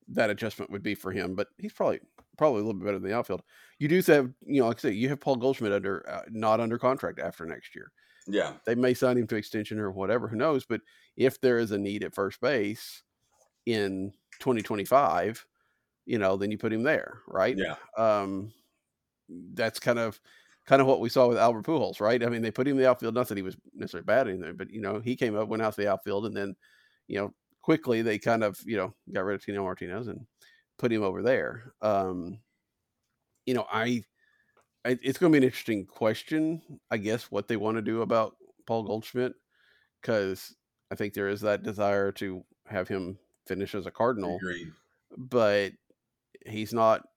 [0.10, 2.00] that adjustment would be for him, but he's probably
[2.38, 3.44] probably a little bit better than the outfield.
[3.80, 6.60] You do have, you know, like I say, you have Paul Goldschmidt under uh, not
[6.60, 7.92] under contract after next year.
[8.28, 10.64] Yeah, They may sign him to extension or whatever, who knows?
[10.66, 10.82] But
[11.20, 13.04] if there is a need at first base
[13.66, 15.46] in 2025,
[16.06, 17.56] you know, then you put him there, right?
[17.58, 18.52] yeah, um,
[19.54, 20.20] that's kind of
[20.66, 22.24] kind of what we saw with Albert Pujols, right?
[22.24, 23.14] I mean, they put him in the outfield.
[23.14, 25.62] Not that he was necessarily bad in there, but you know, he came up, went
[25.62, 26.56] out to the outfield, and then
[27.08, 30.26] you know, quickly they kind of you know got rid of Tino Martinez and
[30.78, 31.74] put him over there.
[31.82, 32.40] Um,
[33.46, 34.04] you know, I,
[34.86, 38.04] I it's going to be an interesting question, I guess, what they want to do
[38.04, 39.34] about Paul Goldschmidt,
[40.02, 40.56] because
[40.92, 44.40] I think there is that desire to have him finish as a Cardinal
[45.18, 45.74] but
[46.46, 47.08] he's not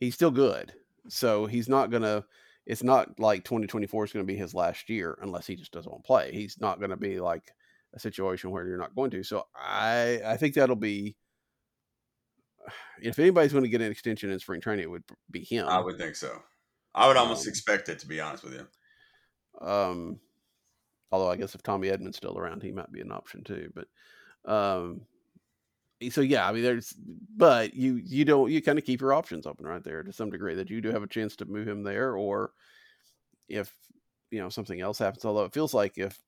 [0.00, 0.72] he's still good.
[1.08, 2.24] So he's not gonna
[2.66, 5.90] it's not like 2024 is going to be his last year unless he just doesn't
[5.90, 6.30] want to play.
[6.32, 7.52] He's not going to be like
[7.92, 9.22] a situation where you're not going to.
[9.24, 11.16] So i i think that'll be
[13.00, 15.68] if anybody's going to get an extension in spring training it would be him.
[15.68, 16.40] I would think so.
[16.94, 18.66] I would almost Um, expect it to be honest with you.
[19.66, 20.20] um
[21.12, 23.86] although i guess if tommy edman's still around he might be an option too but
[24.50, 25.06] um
[26.10, 26.94] so yeah i mean there's
[27.36, 30.30] but you you don't you kind of keep your options open right there to some
[30.30, 32.52] degree that you do have a chance to move him there or
[33.48, 33.74] if
[34.30, 36.18] you know something else happens although it feels like if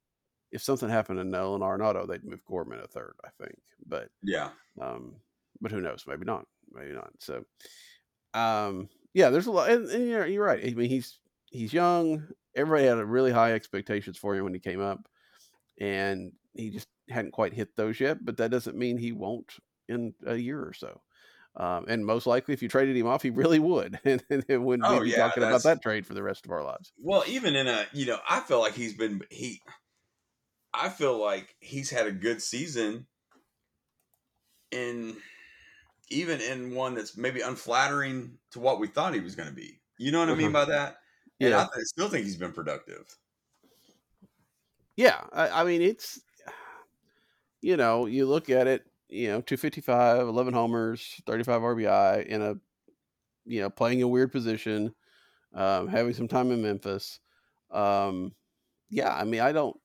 [0.55, 3.59] if something happened to Nolan Arenado, they'd move Gorman a third, I think.
[3.87, 5.16] But Yeah, um,
[5.61, 6.05] but who knows?
[6.07, 6.47] Maybe not.
[6.73, 7.11] Maybe not.
[7.18, 7.44] So,
[8.35, 9.70] um, yeah, there's a lot.
[9.70, 10.64] And, and you're, you're right.
[10.64, 11.18] I mean, he's
[11.51, 12.29] he's young.
[12.57, 15.09] Everybody had a really high expectations for him when he came up,
[15.81, 18.25] and he just hadn't quite hit those yet.
[18.25, 19.57] But that doesn't mean he won't
[19.88, 21.03] in a year or so.
[21.57, 24.59] Um, and most likely, if you traded him off, he really would, and, and it
[24.59, 26.93] wouldn't Oh, be yeah, talking about that trade for the rest of our lives.
[26.97, 29.61] Well, even in a, you know, I feel like he's been he.
[30.75, 33.07] I feel like he's had a good season.
[34.71, 35.23] In
[36.11, 39.83] even in one that's maybe unflattering to what we thought he was going to be.
[39.99, 40.99] You know what I mean by that?
[41.40, 41.66] And Yeah.
[41.75, 43.16] I still think he's been productive.
[44.97, 46.20] Yeah, I, I mean it's
[47.62, 52.55] you know you look at it, you know, 255, 11 homers, 35 RBI in a
[53.47, 54.94] you know playing a weird position,
[55.55, 57.20] um, having some time in Memphis.
[57.70, 58.35] Um,
[58.90, 59.77] yeah, I mean I don't.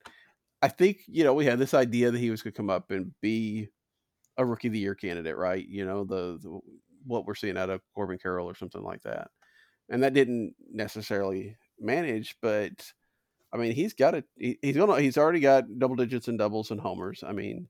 [0.62, 2.92] I think you know we had this idea that he was going to come up
[2.92, 3.70] and be
[4.38, 5.66] a rookie of the year candidate, right?
[5.68, 6.60] You know the, the
[7.06, 9.30] what we're seeing out of Corbin Carroll or something like that,
[9.90, 12.92] and that didn't necessarily manage, but
[13.52, 14.26] I mean, he's got it.
[14.38, 15.00] He, he's gonna.
[15.02, 17.24] He's already got double digits in doubles and homers.
[17.26, 17.68] I mean,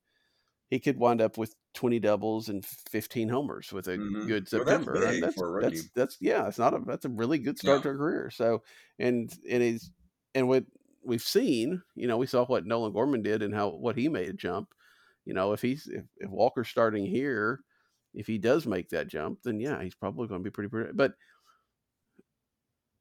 [0.70, 4.28] he could wind up with twenty doubles and fifteen homers with a Mhm.
[4.28, 5.00] good Well, that's September.
[5.22, 6.48] that's, a that's that's yeah.
[6.48, 7.84] It's not a that's a really good start Yeah.
[7.84, 8.30] to a career.
[8.30, 8.64] So
[9.00, 9.92] and and he's
[10.36, 10.66] and what
[11.02, 14.28] we've seen, you know, we saw what Nolan Gorman did and how what he made
[14.30, 14.74] a jump.
[15.26, 17.62] You know, if he's if, if Walker's starting here,
[18.14, 20.92] if he does make that jump, then yeah, he's probably going to be pretty pretty.
[20.94, 21.14] But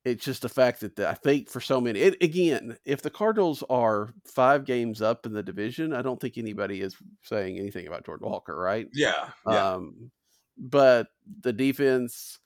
[0.09, 3.11] it's just the fact that the, I think for so many, it, again, if the
[3.11, 7.87] Cardinals are five games up in the division, I don't think anybody is saying anything
[7.87, 8.88] about Jordan Walker, right?
[8.92, 9.75] Yeah, yeah.
[9.75, 10.11] Um,
[10.57, 11.09] but
[11.42, 12.40] the defense,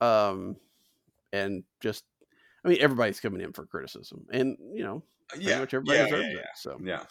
[0.00, 0.56] um,
[1.32, 2.04] and just,
[2.64, 6.04] I mean, everybody's coming in for criticism, and you know, pretty yeah, much everybody yeah,
[6.04, 6.46] deserves yeah, it.
[6.56, 7.02] So yeah,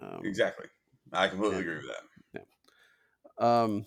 [0.00, 0.66] um, exactly.
[1.12, 3.44] I completely agree with that.
[3.44, 3.84] Um,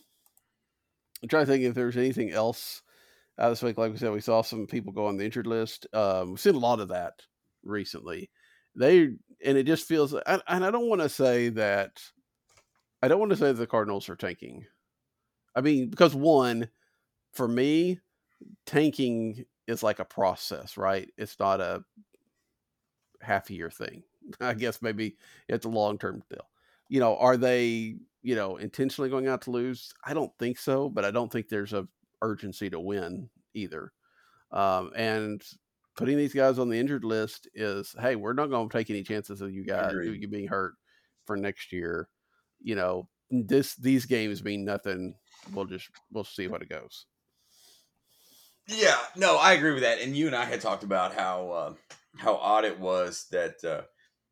[1.21, 2.82] I'm trying to think if there's anything else
[3.39, 3.77] out this week.
[3.77, 5.87] Like we said, we saw some people go on the injured list.
[5.93, 7.13] Um, we've seen a lot of that
[7.63, 8.29] recently.
[8.75, 9.09] They
[9.45, 12.01] and it just feels, and I don't want to say that.
[13.01, 14.65] I don't want to say the Cardinals are tanking.
[15.55, 16.69] I mean, because one,
[17.33, 17.99] for me,
[18.65, 21.09] tanking is like a process, right?
[21.17, 21.83] It's not a
[23.21, 24.03] half year thing.
[24.41, 25.17] I guess maybe
[25.49, 26.47] it's a long term deal.
[26.89, 29.93] You know, are they, you know, intentionally going out to lose?
[30.05, 31.87] I don't think so, but I don't think there's a
[32.23, 33.91] urgency to win either.
[34.51, 35.41] Um, and
[35.95, 39.03] putting these guys on the injured list is, hey, we're not going to take any
[39.03, 40.21] chances of you guys Agreed.
[40.21, 40.73] you being hurt
[41.25, 42.07] for next year.
[42.62, 45.15] You know, this these games mean nothing.
[45.53, 47.05] We'll just we'll see what it goes.
[48.67, 49.99] Yeah, no, I agree with that.
[49.99, 51.73] And you and I had talked about how uh,
[52.17, 53.81] how odd it was that uh,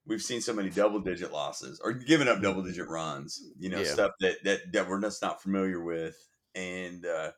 [0.05, 3.41] we've seen so many double digit losses or giving up double digit runs.
[3.59, 3.93] You know, Yeah.
[3.93, 6.15] stuff that that that we're just not familiar with,
[6.55, 7.31] and uh,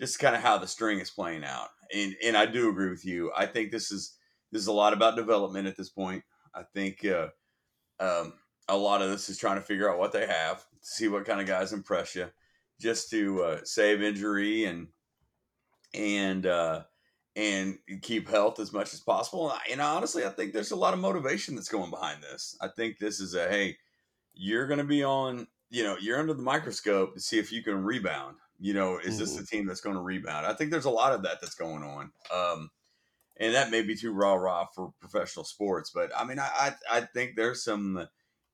[0.00, 1.68] just kind of how the string is playing out.
[1.94, 3.32] And and I do agree with you.
[3.36, 4.16] I think this is
[4.52, 6.24] this is a lot about development at this point.
[6.54, 7.28] I think uh,
[8.00, 8.34] um,
[8.68, 11.40] a lot of this is trying to figure out what they have, see what kind
[11.40, 12.30] of guys impress you,
[12.80, 14.88] just to uh, save injury and
[15.94, 16.84] and uh,
[17.36, 19.50] and keep health as much as possible.
[19.50, 22.56] And I- And honestly, I think there's a lot of motivation that's going behind this.
[22.60, 23.78] I think this is a hey,
[24.34, 27.62] you're going to be on, you know, you're under the microscope to see if you
[27.62, 28.36] can rebound.
[28.58, 29.36] You know, is this Mhm.
[29.36, 30.46] the team that's going to rebound?
[30.46, 32.12] I think there's a lot of that that's going on.
[32.34, 32.70] Um,
[33.38, 36.48] and that may be too rah rah for professional sports, but I mean, I
[36.90, 38.08] I, I think there's some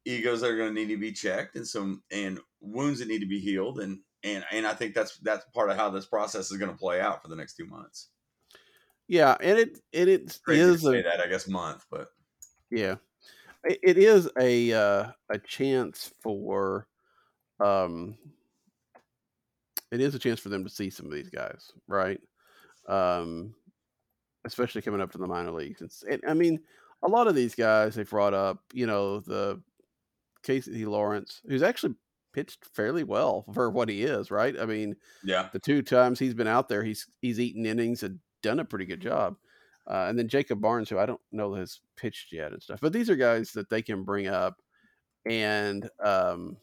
[0.04, 3.20] egos that are going to need to be checked and some and wounds that need
[3.20, 6.50] to be healed and and and I think that's that's part of how this process
[6.50, 8.10] is going to play out for the next two months.
[9.06, 12.10] Yeah, and it and it Crazy to say a that I guess month, but
[12.70, 12.96] yeah,
[13.64, 16.88] it, it is a uh, a chance for
[17.60, 18.18] um,
[19.94, 22.20] it is a chance for them to see some of these guys, right?
[22.88, 23.54] Um,
[24.44, 25.80] especially coming up to the minor leagues.
[25.80, 26.58] It's, and I mean,
[27.04, 29.62] a lot of these guys they've brought up, you know, the
[30.42, 31.94] Casey Lawrence, who's actually
[32.32, 34.58] pitched fairly well for what he is, right?
[34.58, 38.18] I mean, yeah, the two times he's been out there, he's he's eaten innings and
[38.42, 39.36] done a pretty good job.
[39.86, 42.92] Uh, and then Jacob Barnes, who I don't know has pitched yet and stuff, but
[42.92, 44.56] these are guys that they can bring up
[45.24, 46.56] and um,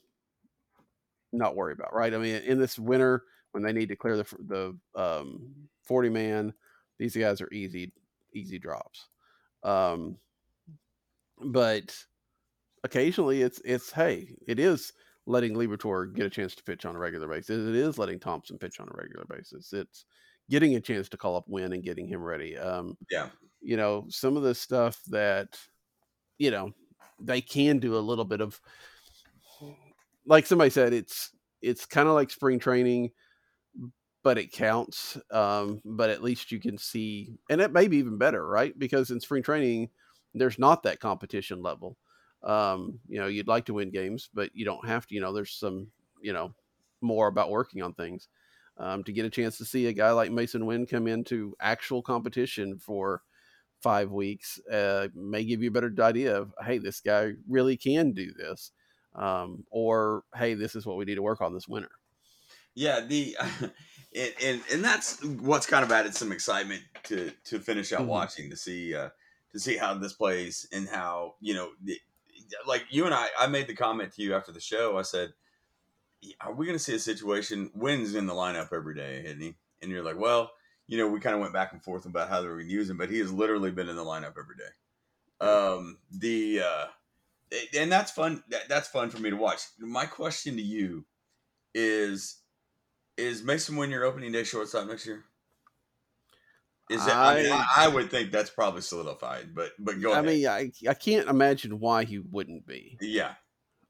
[1.31, 2.13] not worry about, right?
[2.13, 6.53] I mean, in this winter when they need to clear the the um, forty man,
[6.99, 7.93] these guys are easy
[8.33, 9.07] easy drops.
[9.63, 10.17] Um,
[11.43, 11.95] but
[12.83, 14.93] occasionally it's it's hey, it is
[15.27, 17.67] letting Liberatore get a chance to pitch on a regular basis.
[17.67, 19.71] It is letting Thompson pitch on a regular basis.
[19.73, 20.05] It's
[20.49, 22.57] getting a chance to call up Winn and getting him ready.
[22.57, 23.27] Um, yeah,
[23.61, 25.57] you know, some of the stuff that,
[26.39, 26.71] you know,
[27.19, 28.59] they can do a little bit of
[30.25, 31.31] like somebody said, it's
[31.61, 33.11] it's kind of like spring training,
[34.23, 35.17] but it counts.
[35.31, 38.77] Um, but at least you can see and it may be even better, right?
[38.77, 39.89] Because in spring training,
[40.33, 41.97] there's not that competition level.
[42.43, 45.33] Um, you know, you'd like to win games, but you don't have to, you know,
[45.33, 45.87] there's some,
[46.21, 46.53] you know,
[47.01, 48.27] more about working on things.
[48.77, 52.01] Um, to get a chance to see a guy like Masyn Winn come into actual
[52.01, 53.21] competition for
[53.81, 58.11] five weeks uh, may give you a better idea of, hey, this guy really can
[58.13, 58.71] do this.
[59.13, 61.91] Um, or, hey, this is what we need to work on this winter.
[62.75, 63.01] yeah.
[63.01, 63.35] The
[64.15, 68.07] and, and and that's what's kind of added some excitement to to finish out Mhm.
[68.07, 69.09] watching to see uh,
[69.51, 71.99] to see how this plays and how you know the,
[72.67, 74.97] like you and I I made the comment to you after the show.
[74.97, 75.33] I said,
[76.39, 77.71] "Are we going to see a situation?
[77.73, 80.51] Winn's in the lineup every day, isn't he?" And you're like, "Well."
[80.87, 82.73] You know, we kind of went back and forth about how they were going to
[82.73, 84.89] use him, but he has literally been in the lineup every day.
[85.45, 86.87] Um, the uh,
[87.77, 88.43] and that's fun.
[88.49, 89.61] That, that's fun for me to watch.
[89.79, 91.05] My question to you
[91.73, 92.41] is:
[93.17, 95.25] Is Masyn Winn your opening day shortstop next year?
[96.89, 97.17] Is that?
[97.17, 100.25] I, mean, I- I, I would think that's probably solidified, but but go I ahead.
[100.25, 102.97] mean, I I can't imagine why he wouldn't be.
[102.99, 103.35] yeah,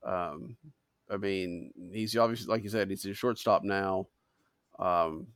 [0.03, 0.57] Um,
[1.09, 4.07] I mean, he's obviously like you said, he's a shortstop now.
[4.80, 5.28] Um,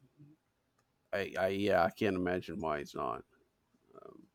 [1.13, 3.23] I, I yeah, I can't imagine why he's not.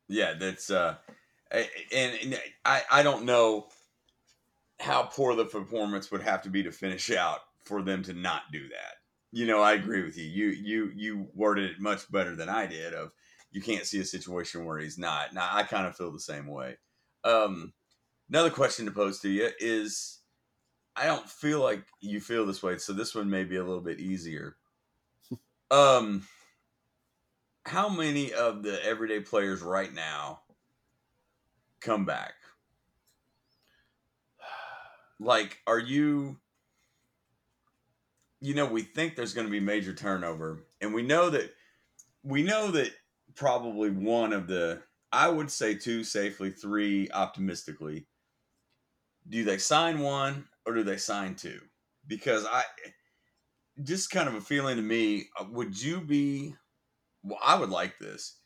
[0.08, 0.96] yeah, that's uh,
[1.50, 3.68] and, and I I don't know
[4.80, 8.42] how poor the performance would have to be to finish out for them to not
[8.50, 8.94] do that.
[9.30, 10.24] You know, I agree with you.
[10.24, 12.94] You you you worded it much better than I did.
[12.94, 13.12] Of
[13.52, 15.34] you can't see a situation where he's not.
[15.34, 16.78] Now I kind of feel the same way.
[17.22, 17.72] Um,
[18.28, 20.18] another question to pose to you is,
[20.96, 23.82] I don't feel like you feel this way, so this one may be a little
[23.82, 24.56] bit easier.
[25.72, 26.26] Um,
[27.64, 30.40] how many of the everyday players right now
[31.80, 32.32] come back?
[35.20, 36.38] Like, are you?
[38.40, 41.52] You know, we think there's going to be major turnover, and we know that
[42.24, 42.90] we know that
[43.34, 48.06] probably one of the, I would say two safely, three optimistically.
[49.28, 51.60] Do they sign one or do they sign two?
[52.06, 52.64] Because I,
[53.82, 56.54] just kind of a feeling to me, uh, would you be,
[57.22, 58.38] well, I would like this,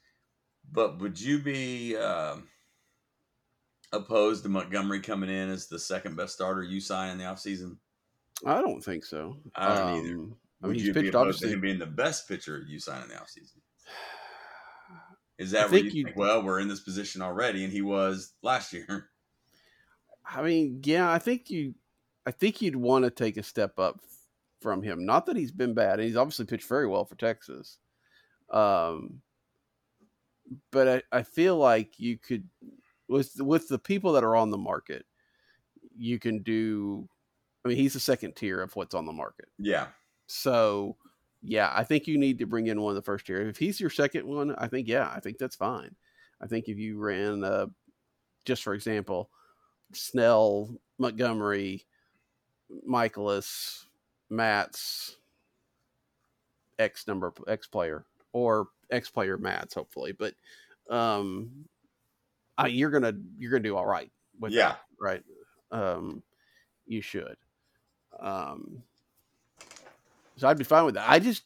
[0.71, 2.49] but would you be um
[3.95, 7.77] opposed to Montgomery coming in as the second best starter you sign in the offseason?
[8.47, 9.37] I don't think so.
[9.55, 10.15] I don't either.
[10.15, 11.49] Um, I mean, he's you be pitched opposed obviously.
[11.49, 13.57] to him being the best pitcher you sign in the offseason?
[15.39, 17.73] Is I that where think you you- think, well, we're in this position already, and
[17.73, 19.11] he was last year?
[20.27, 21.75] I mean, yeah, I think you,
[22.27, 24.01] I think you'd want to take a step up
[24.63, 25.05] from him.
[25.05, 27.79] Not that he's been bad, and he's obviously pitched very well for Texas.
[28.51, 29.21] Um,
[30.71, 32.49] but I, I feel like you could,
[33.09, 35.07] with with the people that are on the market,
[35.97, 37.09] you can do.
[37.65, 39.49] I mean, he's the second tier of what's on the market.
[39.59, 39.89] Yeah,
[40.27, 40.99] So,
[41.43, 43.41] yeah, I think you need to bring in one of the first tier.
[43.49, 45.95] If he's your second one, I think yeah, I think that's fine.
[46.41, 47.67] I think if you ran, uh,
[48.45, 49.31] just for example,
[49.95, 51.87] Snell, Montgomery,
[52.89, 53.85] Mikolas,
[54.31, 55.17] Matz,
[56.79, 60.35] X number X player or X player Matz, hopefully, but
[60.91, 61.67] um,
[62.57, 64.69] I, you're gonna you're gonna do all right with Yeah.
[64.69, 65.23] that, right?
[65.71, 66.23] Um,
[66.87, 67.37] you should.
[68.21, 68.83] Um,
[70.37, 71.09] so I'd be fine with that.
[71.09, 71.45] I just,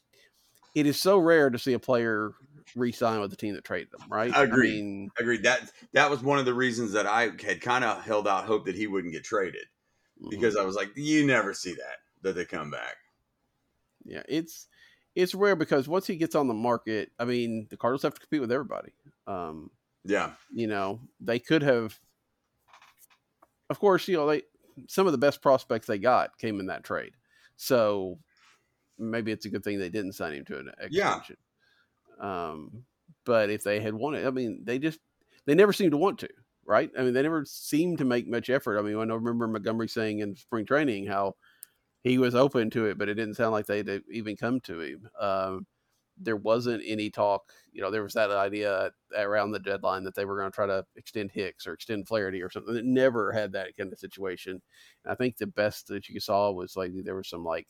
[0.75, 2.31] it is so rare to see a player
[2.75, 4.35] re-sign with the team that traded them, right?
[4.35, 4.73] I agree.
[4.81, 5.43] mean, Agreed.
[5.43, 8.65] That that was one of the reasons that I had kind of held out hope
[8.65, 9.65] that he wouldn't get traded
[10.21, 10.29] mhm.
[10.29, 12.97] because I was like, you never see that that they come back.
[14.05, 14.67] yeah, it's
[15.15, 18.19] it's rare because once he gets on the market, I mean, the Cardinals have to
[18.19, 18.91] compete with everybody.
[19.25, 19.71] Um,
[20.03, 21.99] Yeah, you know, they could have,
[23.69, 24.43] of course, you know, they
[24.87, 27.13] some of the best prospects they got came in that trade,
[27.55, 28.19] so
[28.97, 31.21] maybe it's a good thing they didn't sign him to an Yeah.
[31.21, 31.37] extension.
[32.19, 32.85] Um,
[33.25, 34.99] but if they had wanted, I mean, they just
[35.45, 36.29] they never seemed to want to,
[36.65, 36.91] right?
[36.97, 38.79] I mean, they never seemed to make much effort.
[38.79, 41.35] I mean, I remember Montgomery saying in spring training how
[42.03, 45.09] he was open to it, but it didn't sound like they'd even come to him.
[45.19, 45.67] Um,
[46.19, 47.51] there wasn't any talk.
[47.71, 50.65] You know, there was that idea around the deadline that they were going to try
[50.67, 52.75] to extend Hicks or extend Flaherty or something.
[52.75, 54.61] It never had that kind of situation.
[55.03, 57.67] And I think the best that you saw was like there was some like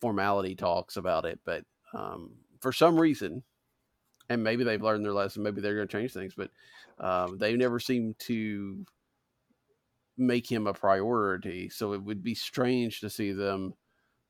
[0.00, 1.64] formality talks about it, but
[1.94, 3.42] um, for some reason,
[4.28, 6.50] and maybe they've learned their lesson, maybe they're going to change things, but
[6.98, 8.84] um, they never seem to
[10.16, 11.68] make him a priority.
[11.68, 13.74] So it would be strange to see them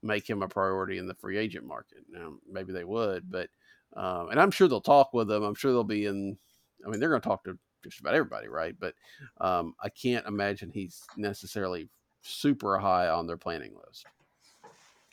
[0.03, 1.99] make him a priority in the free agent market.
[2.09, 3.51] Now, maybe they would, but
[3.95, 5.43] um, and I'm sure they'll talk with them.
[5.43, 6.39] I'm sure they'll be in.
[6.85, 8.75] I mean, they're going to talk to just about everybody, right?
[8.79, 8.95] But
[9.41, 11.89] um, I can't imagine he's necessarily
[12.23, 14.07] super high on their planning list.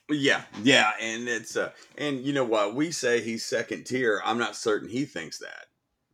[0.10, 4.22] yeah, yeah, and it's uh, and you know what we say he's second tier.
[4.26, 5.68] I'm not certain he thinks that,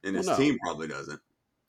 [0.04, 0.36] and Well, his no.
[0.36, 1.22] team probably doesn't.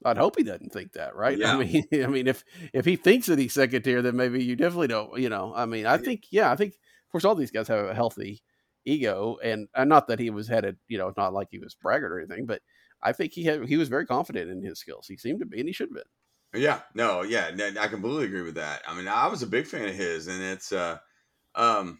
[0.04, 1.38] I'd hope he doesn't think that, right?
[1.42, 1.52] Yeah.
[1.52, 4.56] I mean, I mean, if if he thinks that he's second tier, then maybe you
[4.56, 5.18] definitely don't.
[5.20, 6.74] You know, I mean, I think, yeah, I think,
[7.06, 8.42] of course, all these guys have a healthy
[8.84, 12.12] ego, and, and not that he was headed, you know, not like he was braggart
[12.12, 12.62] or anything, but
[13.02, 15.06] I think he had he was very confident in his skills.
[15.06, 16.62] He seemed to be, and he should have been.
[16.62, 18.82] Yeah, no, yeah, I completely agree with that.
[18.86, 20.98] I mean, I was a big fan of his, and it's, uh,
[21.54, 21.98] um,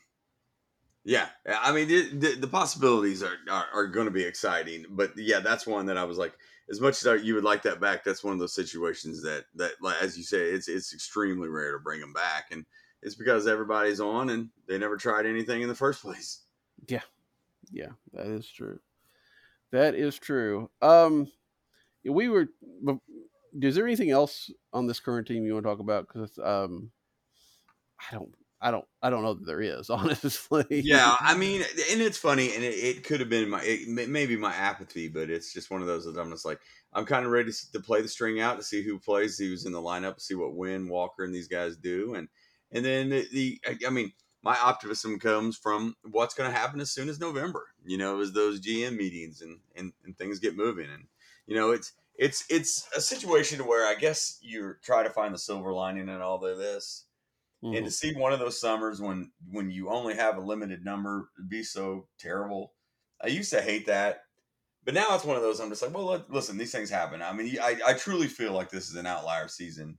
[1.05, 5.41] yeah, I mean, the, the, possibilities are are, are going to be exciting, but yeah,
[5.41, 6.35] that's one that I was like,
[6.69, 9.73] as much as you would like that back, that's one of those situations that that,
[10.03, 12.65] as you say, it's it's extremely rare to bring them back, and
[13.03, 16.41] it's because everybody's on and they never tried anything in the first place.
[16.89, 17.03] Yeah,
[17.71, 18.81] yeah, that is true.
[19.73, 20.71] That is true.
[20.83, 21.29] Um,
[22.05, 22.49] we were.
[22.83, 22.99] but
[23.61, 26.09] Is there anything else on this current team you want to talk about?
[26.09, 26.91] Because um,
[28.11, 28.35] I don't.
[28.59, 30.65] I don't I don't know that there is honestly.
[30.71, 34.07] yeah, I mean, and it's funny, and it, it could have been my it, may-
[34.07, 36.61] maybe my apathy, but it's just one of those that I'm just like
[36.93, 39.67] I'm kind of ready to, to play the string out to see who plays, who's
[39.67, 42.29] in the lineup, see what Winn Walker and these guys do, and
[42.73, 44.13] and then the, the I- I mean,
[44.43, 47.69] my optimism comes from what's going to happen as soon as November.
[47.85, 51.09] You know, as those GM meetings and and, and things get moving, and
[51.47, 55.39] you know, it's it's it's a situation where I guess you try to find the
[55.39, 57.07] silver lining in all of this
[57.73, 57.87] and Mhm.
[57.87, 61.63] to see one of those summers when when you only have a limited number be
[61.63, 62.75] so terrible
[63.21, 64.25] i used to hate that
[64.85, 67.23] but now it's one of those i'm just like well let, listen these things happen
[67.23, 69.99] i mean I, I truly feel like this is an outlier season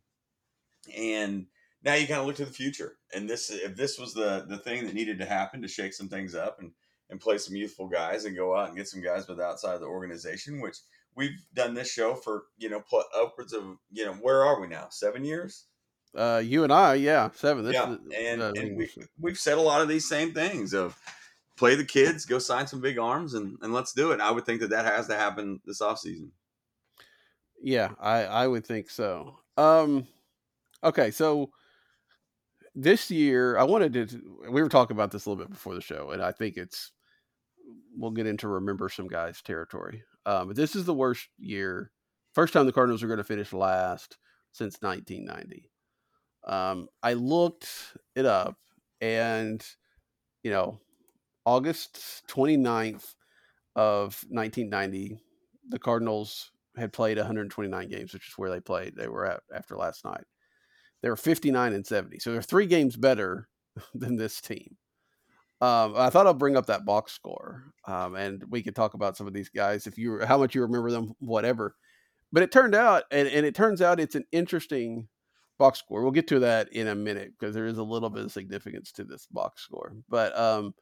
[0.96, 1.48] and
[1.88, 4.58] now you kind of look to the future and this if this was the the
[4.58, 6.72] thing that needed to happen to shake some things up and
[7.10, 9.82] and play some youthful guys and go out and get some guys with outside of
[9.82, 10.78] the organization which
[11.16, 14.68] we've done this show for you know put upwards of you know where are we
[14.68, 15.66] now seven years
[16.16, 17.64] Uh, you and I, yeah, seven.
[17.66, 20.74] This yeah, is- and, uh, and we, we've said a lot of these same things
[20.74, 20.96] of
[21.58, 24.20] play the kids, go sign some big arms, and, and let's do it.
[24.22, 26.30] I would think that that has to happen this offseason.
[27.62, 29.40] Yeah, I I would think so.
[29.58, 30.08] Um
[30.84, 31.52] okay, so
[32.80, 34.22] this year I wanted to
[34.52, 36.92] we were talking about this a little bit before the show and I think it's
[37.98, 40.04] we'll get into remember some guys territory.
[40.28, 41.92] Um but this is the worst year
[42.34, 44.18] first time the Cardinals are going to finish last
[44.52, 45.72] since 1990.
[46.48, 47.68] Um I looked
[48.16, 48.58] it up
[49.02, 49.66] and
[50.44, 50.80] you know
[51.46, 53.16] August 29th
[53.76, 55.20] of 1990
[55.70, 58.96] the Cardinals had played 129 games, which is where they played.
[58.96, 60.24] They were at after last night.
[61.02, 63.48] They were 59 and 70, so they're three games better
[63.94, 64.78] than this team.
[65.60, 69.18] Um, I thought I'll bring up that box score, um, and we could talk about
[69.18, 71.76] some of these guys if you how much you remember them, whatever.
[72.32, 75.08] But it turned out, and, and it turns out it's an interesting
[75.58, 76.04] box score.
[76.04, 78.92] We'll get to that in a minute because there is a little bit of significance
[78.94, 79.96] to this box score.
[80.10, 80.76] But um,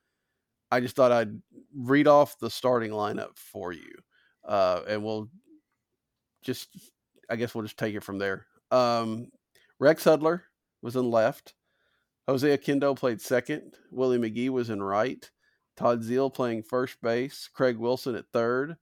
[0.71, 1.41] I just thought I'd
[1.73, 3.93] read off the starting lineup for you,
[4.45, 5.29] uh, and we'll
[6.43, 6.67] just
[7.29, 8.45] I guess we'll just take it from there.
[8.71, 9.27] Um,
[9.79, 10.41] Rex Hudler
[10.81, 11.53] was in left.
[12.27, 13.75] Jose Oquendo played second.
[13.91, 15.29] Willie McGee was in right.
[15.77, 17.49] Todd Zeile playing first base.
[17.53, 18.77] Craig Wilson at third.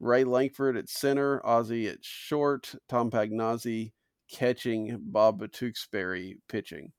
[0.00, 1.44] Ray Lankford at center.
[1.44, 2.74] Ozzie at short.
[2.88, 3.92] Tom Pagnozzi
[4.32, 4.98] catching.
[5.02, 6.92] Bob Tewksbury pitching.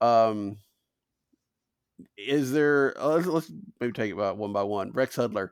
[0.00, 0.58] Um,
[2.16, 2.94] is there?
[2.98, 4.92] Uh, let's, let's maybe take it about one by one.
[4.92, 5.50] Rex Hudler.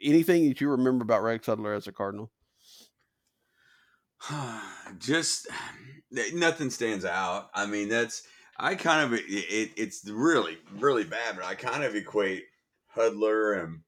[0.00, 2.30] Anything that you remember about Rex Hudler as a Cardinal?
[4.98, 5.48] Just
[6.10, 7.50] nothing stands out.
[7.54, 8.22] I mean, that's
[8.58, 12.44] I kind of it, it, it's really really bad, but I kind of equate
[12.96, 13.80] Hudler and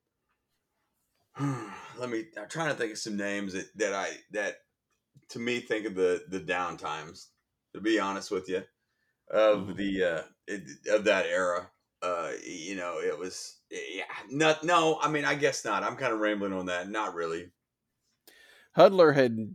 [1.98, 2.26] let me.
[2.38, 4.56] I'm trying to think of some names that that I that
[5.30, 7.28] to me think of the the down times.
[7.74, 8.64] To be honest with you,
[9.30, 11.70] of the uh it, of that era,
[12.02, 14.98] uh, you know, it was yeah, not no.
[15.00, 15.84] I mean, I guess not.
[15.84, 16.90] I'm kind of rambling on that.
[16.90, 17.50] Not really.
[18.76, 19.54] Hudler had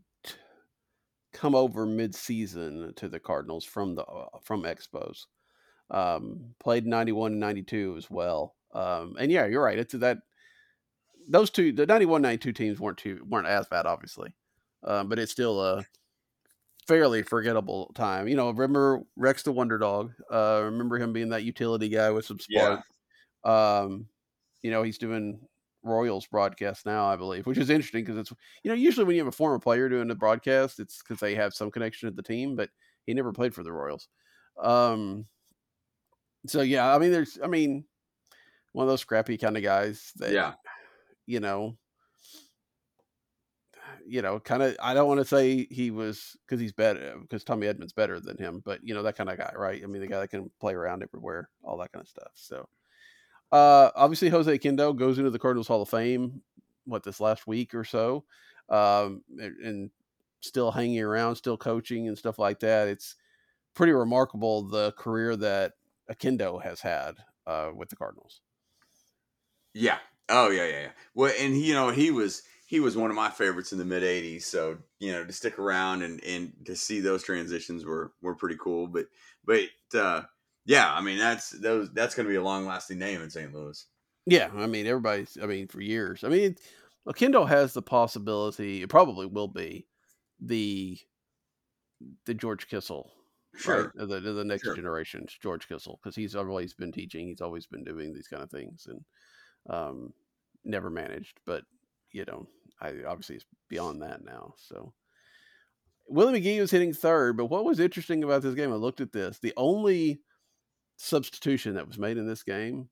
[1.35, 5.25] come over mid-season to the Cardinals from the uh, from Expos.
[5.91, 8.55] Um, played 91 and 92 as well.
[8.73, 9.79] Um, and yeah, you're right.
[9.79, 10.19] It's that
[11.27, 14.35] those two the 91 92 teams weren't too weren't as bad obviously.
[14.83, 15.85] Um, but it's still a
[16.87, 18.27] fairly forgettable time.
[18.27, 20.13] You know, remember Rex the Wonder Dog.
[20.31, 22.77] Uh, remember him being that utility guy with some Yeah.
[22.79, 22.81] spark.
[23.43, 24.09] Um,
[24.63, 25.47] you know, he's doing
[25.85, 28.33] Royals broadcast now, I believe, which is interesting because it's
[28.63, 31.35] you know usually when you have a former player doing the broadcast, it's because they
[31.35, 32.69] have some connection to the team, but
[33.05, 34.07] he never played for the Royals.
[34.61, 35.25] Um,
[36.47, 37.85] so yeah, I mean, there's, I mean,
[38.73, 40.53] one of those scrappy kind of guys that, Yeah.
[41.25, 41.77] you know,
[44.07, 44.75] you know, kind of.
[44.81, 48.37] I don't want to say he was because he's better because Tommy Edman's better than
[48.37, 49.81] him, but you know that kind of guy, right?
[49.83, 52.31] I mean, the guy that can play around everywhere, all that kind of stuff.
[52.35, 52.67] So,
[53.51, 56.41] uh, obviously, Jose Oquendo goes into the Cardinals Hall of Fame.
[56.85, 58.25] What this last week or so,
[58.69, 59.89] um, and,
[60.41, 62.87] still hanging around, still coaching and stuff like that.
[62.87, 63.15] It's
[63.73, 65.73] pretty remarkable the career that
[66.11, 67.15] Oquendo has had
[67.47, 68.41] uh, with the Cardinals.
[69.73, 69.97] Yeah.
[70.29, 70.91] Oh yeah, yeah, yeah.
[71.13, 74.03] Well, and you know, he was he was one of my favorites in the mid
[74.03, 74.43] '80s.
[74.43, 78.57] So you know, to stick around and and to see those transitions were were pretty
[78.59, 78.87] cool.
[78.87, 79.07] But
[79.43, 79.61] but
[79.93, 80.23] uh,
[80.65, 83.53] yeah, I mean that's those that's going to be a long lasting name in St.
[83.53, 83.85] Louis.
[84.25, 85.37] Yeah, I mean everybody's.
[85.41, 86.23] I mean for years.
[86.23, 86.55] I mean,
[87.07, 88.81] Oquendo has the possibility.
[88.81, 89.87] It probably will be
[90.39, 90.97] the
[92.25, 93.09] the George Kissell.
[93.55, 93.93] Sure.
[93.95, 94.07] Right?
[94.09, 94.75] The, the next Sure.
[94.75, 97.27] generation, George Kissell, because he's always been teaching.
[97.27, 99.05] He's always been doing these kind of things, and
[99.69, 100.13] um,
[100.65, 101.39] never managed.
[101.45, 101.63] But
[102.11, 102.47] you know,
[102.81, 104.55] I obviously it's beyond that now.
[104.57, 104.93] So
[106.07, 108.71] Willie McGee was hitting third, but what was interesting about this game?
[108.71, 109.39] I looked at this.
[109.39, 110.21] The only
[110.97, 112.89] substitution that was made in this game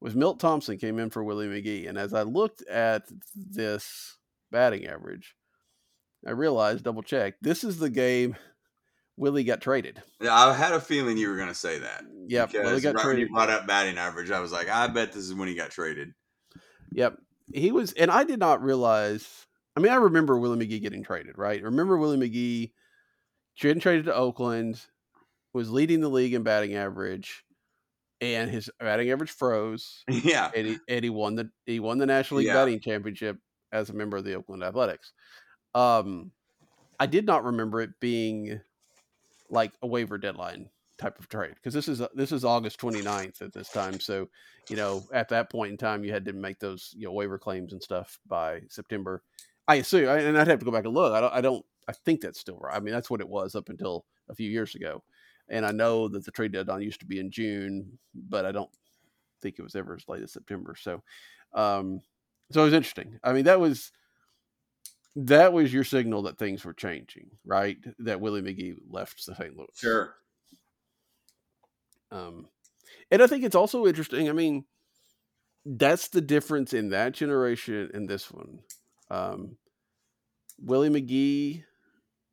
[0.00, 4.16] was Milt Thompson came in for Willie McGee, and as I looked at this
[4.50, 5.34] batting average,
[6.26, 8.36] I realized double check this is the game
[9.16, 10.00] Willie got traded.
[10.20, 12.04] Yeah, I had a feeling you were going to say that.
[12.28, 13.28] Because Willie got right when traded.
[13.28, 15.70] you brought up batting average, I was like, I bet this is when he got
[15.70, 16.14] traded.
[16.92, 17.18] Yep.
[17.52, 19.46] He was, and I did not realize.
[19.76, 21.62] I mean, I remember Willie McGee getting traded, right?
[21.62, 22.72] Remember Willie McGee
[23.60, 24.80] getting traded to Oakland,
[25.52, 27.44] was leading the league in batting average,
[28.20, 30.04] and his batting average froze.
[30.08, 30.50] Yeah.
[30.54, 32.54] And he, and he won the he won the National League Yeah.
[32.54, 33.38] batting championship
[33.72, 35.12] as a member of the Oakland Athletics.
[35.74, 36.32] Um,
[36.98, 38.60] I did not remember it being
[39.50, 40.68] like a waiver deadline
[40.98, 44.00] type of trade because this is this is August 29th at this time.
[44.00, 44.28] So,
[44.68, 47.38] you know, at that point in time, you had to make those you know waiver
[47.38, 49.22] claims and stuff by September.
[49.68, 51.12] I assume, and I'd have to go back and look.
[51.12, 52.74] I don't, I don't, I think that's still right.
[52.74, 55.02] I mean, that's what it was up until a few years ago.
[55.50, 58.70] And I know that the trade deadline used to be in June, but I don't
[59.40, 60.74] think it was ever as late as September.
[60.78, 61.02] So,
[61.54, 62.00] um,
[62.52, 63.18] so it was interesting.
[63.22, 63.92] I mean, that was
[65.16, 67.76] that was your signal that things were changing, right?
[67.98, 69.56] That Willie McGee left the St.
[69.56, 69.66] Louis.
[69.74, 70.14] Sure.
[72.10, 72.46] Um,
[73.10, 74.28] and I think it's also interesting.
[74.28, 74.64] I mean,
[75.64, 78.60] that's the difference in that generation and this one.
[79.10, 79.56] Um,
[80.60, 81.64] Willie McGee,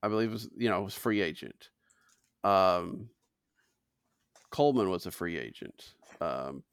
[0.02, 1.70] I believe was you know was free agent.
[2.46, 3.10] Um,
[4.52, 5.94] Coleman was a free agent.
[6.22, 6.64] Um,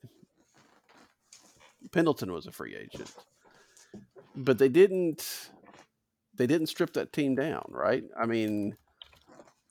[1.90, 3.12] Pendleton was a free agent,
[4.36, 5.50] but they didn't.
[6.34, 8.04] They didn't strip that team down, right?
[8.18, 8.76] I mean,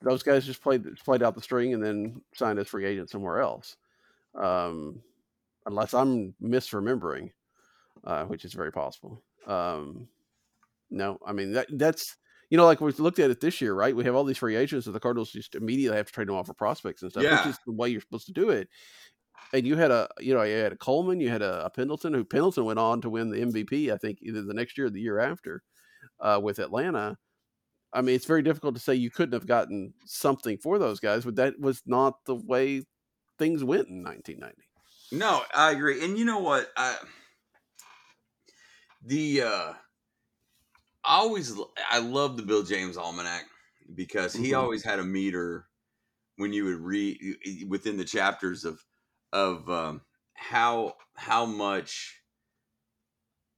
[0.02, 3.40] those guys just played played out the string and then signed as free agent somewhere
[3.40, 3.78] else.
[4.36, 5.02] Um,
[5.66, 7.32] unless I'm misremembering,
[8.04, 9.22] uh, which is very possible.
[9.48, 10.08] Um,
[10.90, 12.18] no, I mean that that's
[12.52, 13.96] you know like we've looked at it this year, right?
[13.96, 16.36] We have all these free agents, and the Cardinals just immediately have to trade them
[16.36, 17.38] off for prospects and stuff, Yeah.
[17.40, 18.68] which is the way you're supposed to do it.
[19.54, 22.14] And you had a you know you had a Coleman, you had a, a Pendleton,
[22.14, 24.92] who Pendleton went on to win the MVP, I think either the next year or
[24.92, 25.64] the year after,
[26.20, 27.18] uh, with Atlanta.
[27.94, 31.26] I mean, it's very difficult to say you couldn't have gotten something for those guys,
[31.26, 32.84] but that was not the way
[33.38, 34.62] things went in 1990.
[35.12, 36.06] No, I agree.
[36.06, 36.70] And you know what?
[36.78, 36.96] I
[39.04, 39.74] the uh
[41.04, 41.54] I always
[41.90, 43.46] I love the Bill James Almanac
[43.96, 44.54] because he Mhm.
[44.54, 45.68] always had a meter
[46.38, 47.20] when you would read
[47.70, 48.86] within the chapters of
[49.34, 50.04] of um,
[50.36, 52.24] how how much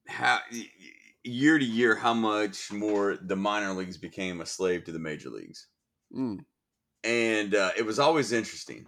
[0.07, 0.39] how
[1.23, 5.29] year to year how much more the minor leagues became a slave to the major
[5.29, 5.67] leagues
[6.11, 6.45] Mm.
[7.03, 8.87] and uh, it was always interesting.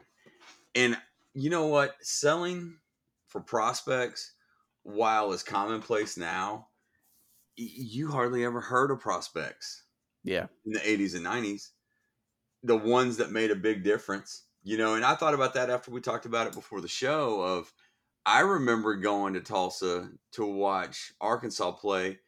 [0.75, 0.97] And
[1.33, 1.95] you know what?
[2.05, 2.79] Selling
[3.27, 4.35] for prospects,
[4.83, 6.69] while is commonplace now,
[7.57, 9.85] you hardly ever heard of prospects
[10.23, 10.47] Yeah.
[10.65, 11.73] in the 80s and 90s.
[12.63, 14.95] The ones that made a big difference, you know.
[14.95, 17.41] And I thought about that after we talked about it before the show.
[17.41, 17.73] Of
[18.25, 22.19] I remember going to Tulsa to watch Arkansas play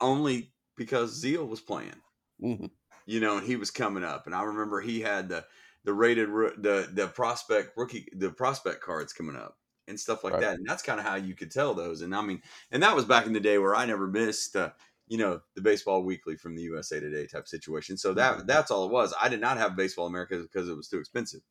[0.00, 2.02] only because Zeile was playing
[2.40, 5.46] hmm you know, and he was coming up, and I remember he had the
[5.84, 9.58] the rated the the prospect rookie the prospect cards coming up
[9.90, 10.40] and stuff like Right.
[10.40, 12.02] that, and that's kind of how you could tell those.
[12.02, 14.72] And I mean, and that was back in the day where I never missed, uh,
[15.08, 17.98] you know, the baseball weekly from the USA Today type situation.
[17.98, 19.14] So that that's all it was.
[19.20, 21.42] I did not have Baseball America because it was too expensive.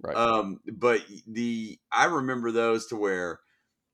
[0.00, 0.18] Right.
[0.18, 3.40] Um, but the I remember those to where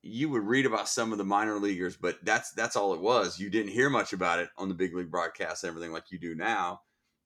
[0.03, 3.41] you would read about some of the minor leaguers, but that's that's all it was.
[3.41, 6.19] You didn't hear much about it on the big league broadcast and everything like you
[6.19, 6.83] do now.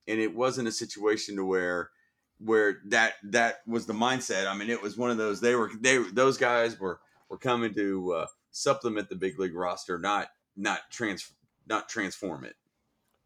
[0.07, 1.91] And it wasn't a situation to where
[2.39, 4.47] where that that was the mindset.
[4.47, 7.73] I mean, it was one of those they were they those guys were were coming
[7.75, 11.31] to uh, supplement the big league roster, not not trans
[11.67, 12.55] not transform it.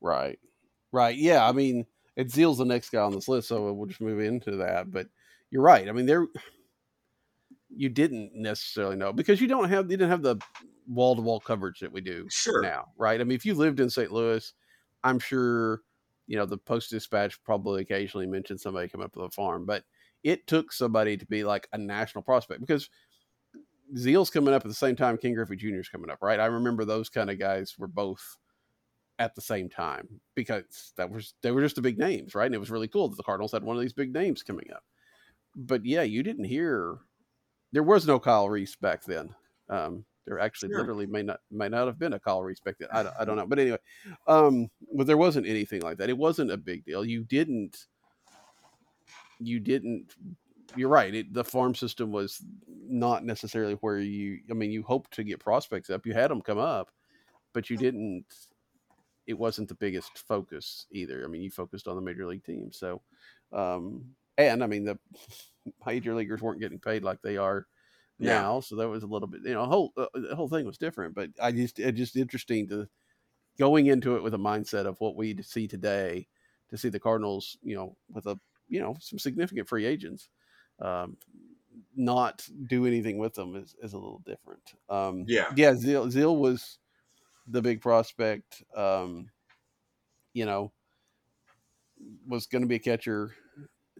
[0.02, 0.40] Right.
[0.92, 1.16] Right.
[1.18, 1.48] Yeah.
[1.48, 1.86] I mean,
[2.16, 4.92] it Zeile's the next guy on this list, so we'll just move into that.
[4.92, 5.08] But
[5.50, 5.88] you're right.
[5.88, 6.28] I mean, there
[7.76, 10.38] you didn't necessarily know because you don't have you didn't have the
[10.88, 12.62] wall to wall coverage that we do Sure.
[12.62, 13.20] now, right?
[13.20, 14.12] I mean, if you lived in St.
[14.12, 14.54] Louis,
[15.04, 15.82] I'm sure
[16.28, 19.84] you know the Post Dispatch probably occasionally mentioned somebody coming up to the farm, but
[20.24, 22.90] it took somebody to be like a national prospect because
[23.98, 25.80] Zeile's coming up at the same time Ken Griffey Jr.
[25.80, 26.40] is coming up, right?
[26.40, 28.38] I remember those kind of guys were both
[29.20, 32.46] at the same time because that was they were just the big names, right?
[32.46, 34.68] And it was really cool that the Cardinals had one of these big names coming
[34.74, 34.84] up.
[35.56, 36.98] But yeah, you didn't hear
[37.72, 39.36] there was no Kyle Reese back then.
[39.70, 40.80] Um, there actually Sure.
[40.80, 42.88] literally may not may not have been a back then.
[42.92, 43.78] I, don't- I don't know, but anyway,
[44.28, 46.10] um, but there wasn't anything like that.
[46.10, 47.04] It wasn't a big deal.
[47.06, 47.86] You didn't.
[49.40, 50.16] You didn't.
[50.76, 51.14] You're right.
[51.14, 54.40] It, the farm system was not necessarily where you.
[54.50, 56.06] I mean, you hoped to get prospects up.
[56.06, 56.90] You had them come up,
[57.54, 58.26] but you didn't.
[59.28, 61.24] It wasn't the biggest focus either.
[61.24, 62.72] I mean, you focused on the major league team.
[62.72, 63.02] So,
[63.54, 64.04] um,
[64.38, 64.98] and I mean the
[65.86, 67.68] major leaguers weren't getting paid like they are
[68.24, 68.42] Yeah.
[68.42, 70.78] now, so that was a little bit you know whole uh, the whole thing was
[70.78, 71.16] different.
[71.16, 72.88] But I just it's just interesting to
[73.60, 76.28] going into it with a mindset of what we see today
[76.70, 80.30] to see the Cardinals you know with a you know some significant free agents.
[80.80, 81.18] Um,
[81.96, 84.74] not do anything with them is, is a little different.
[84.90, 85.52] Um, Yeah.
[85.56, 85.74] yeah.
[85.74, 86.80] Zeile, Zeile was
[87.48, 88.64] the big prospect.
[88.76, 89.30] Um,
[90.34, 90.72] you know,
[92.28, 93.36] was going to be a catcher.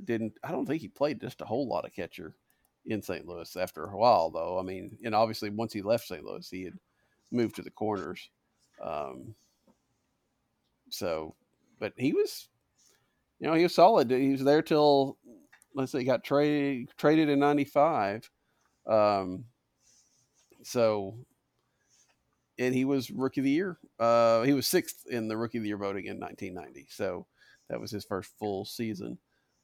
[0.04, 2.36] Didn't I don't think he played just a whole lot of catcher
[2.86, 3.28] in St.
[3.28, 4.60] Louis after a while, though.
[4.60, 6.24] I mean, and obviously once he left St.
[6.24, 6.78] Louis, he had
[7.32, 8.30] moved to the corners.
[8.84, 9.36] Um,
[10.90, 11.36] so,
[11.80, 12.50] but he was,
[13.40, 14.12] you know, he was solid.
[14.12, 15.18] He was there till
[15.76, 18.30] let's say he got traded traded in '95.
[18.88, 19.46] Um,
[20.64, 21.16] so,
[22.60, 23.78] and he was rookie of the year.
[24.00, 26.88] Uh, he was sixth in the rookie of the year voting in 1990.
[26.90, 27.26] So
[27.70, 29.18] that was his first full season.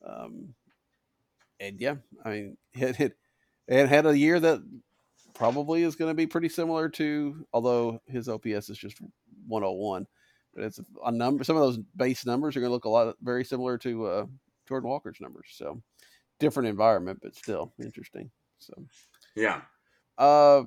[0.05, 0.53] Um,
[1.59, 3.17] and yeah, I mean, it, it,
[3.67, 4.61] it had a year that
[5.33, 8.99] probably is going to be pretty similar to, although his OPS is just
[9.47, 10.05] 101,
[10.53, 11.43] but it's a number.
[11.43, 14.25] Some of those base numbers are going to look a lot very similar to uh,
[14.67, 15.47] Jordan Walker's numbers.
[15.51, 15.81] So
[16.39, 18.31] different environment, but still interesting.
[18.59, 18.73] So
[19.35, 19.61] Yeah.
[20.17, 20.63] uh,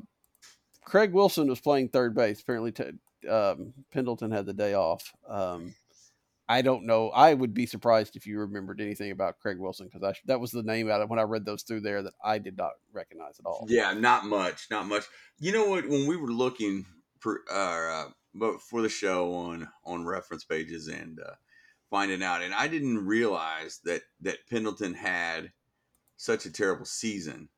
[0.84, 2.40] Craig Wilson was playing third base.
[2.40, 5.12] Apparently, t- um, Pendleton had the day off.
[5.28, 5.74] Um,
[6.52, 7.08] I don't know.
[7.08, 10.62] I would be surprised if you remembered anything about Craig Wilson because that was the
[10.62, 13.46] name out of when I read those through there that I did not recognize at
[13.46, 13.64] all.
[13.70, 15.04] Yeah, not much, not much.
[15.38, 15.88] You know what?
[15.88, 16.84] When we were looking
[17.20, 21.36] for uh, but for the show on on reference pages and uh,
[21.88, 25.52] finding out, and I didn't realize that that Pendleton had
[26.18, 27.48] such a terrible season.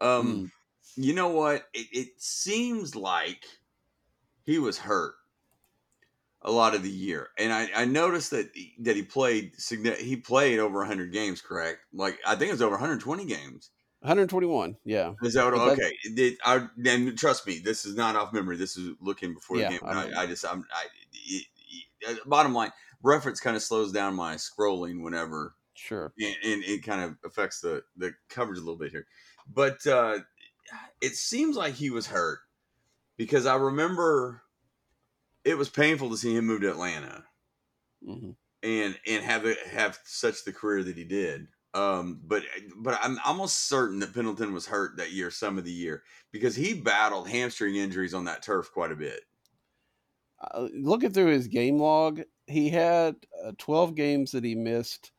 [0.00, 0.50] Um,
[0.96, 1.64] you know what?
[1.74, 3.44] It, it seems like
[4.44, 5.16] he was hurt
[6.44, 9.52] a lot of the year, and I, I noticed that he- that he played
[9.98, 11.40] he played over 100 games.
[11.40, 11.78] Correct?
[11.92, 13.70] Like I think it was over 120 games.
[14.00, 14.76] 121.
[14.84, 15.12] Yeah.
[15.22, 15.54] Is that what?
[15.78, 15.96] Okay.
[16.14, 18.56] Did, I, and trust me, this is not off memory.
[18.56, 19.80] This is looking before Yeah, the game.
[19.84, 19.92] I.
[20.08, 21.46] I, I just, I'm, I, it-
[22.00, 22.72] it- bottom line,
[23.04, 26.12] reference kind of slows down my scrolling whenever, Sure.
[26.18, 29.06] and, and it kind of affects the the coverage a little bit here.
[29.48, 30.18] But uh,
[31.00, 32.40] it seems like he was hurt
[33.16, 34.41] because I remember
[35.44, 37.26] it was painful to see him move to Atlanta
[38.04, 38.32] hmm
[38.62, 41.48] and and have it have such the career that he did.
[41.74, 42.44] Um, but
[42.76, 46.54] but I'm almost certain that Pendleton was hurt that year, some of the year, because
[46.54, 49.22] he battled hamstring injuries on that turf quite a bit.
[50.40, 55.12] Uh, looking through his game log, he had uh, 12 games that he missed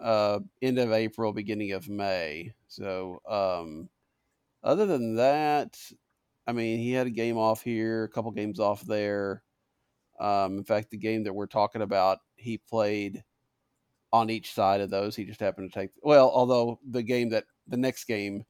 [0.00, 2.54] uh, end of April, beginning of May.
[2.68, 3.90] So, um,
[4.62, 5.80] other than that,
[6.46, 9.44] I mean, he had a game off here, a couple games off there.
[10.22, 13.24] Um, in fact, the game that we're talking about, he played
[14.12, 15.16] on each side of those.
[15.16, 18.44] He just happened to take, well, although the game that the next game,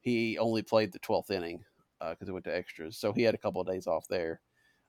[0.00, 1.64] he only played the 12th inning
[1.98, 2.96] because it went to extras.
[2.96, 4.40] So he had a couple of days off there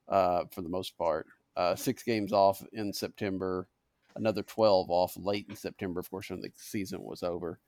[0.10, 1.26] uh, for the most part.
[1.56, 3.68] Uh, six games off in September,
[4.16, 7.60] another 12 off late in September, of course, when the season was over.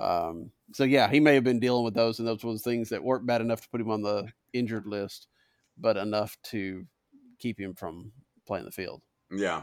[0.00, 2.88] Um, so, yeah, he may have been dealing with those, and those were the things
[2.88, 5.28] that weren't bad enough to put him on the injured list,
[5.76, 6.84] but enough to
[7.38, 8.12] keep him from
[8.46, 9.02] playing the field.
[9.30, 9.62] Yeah,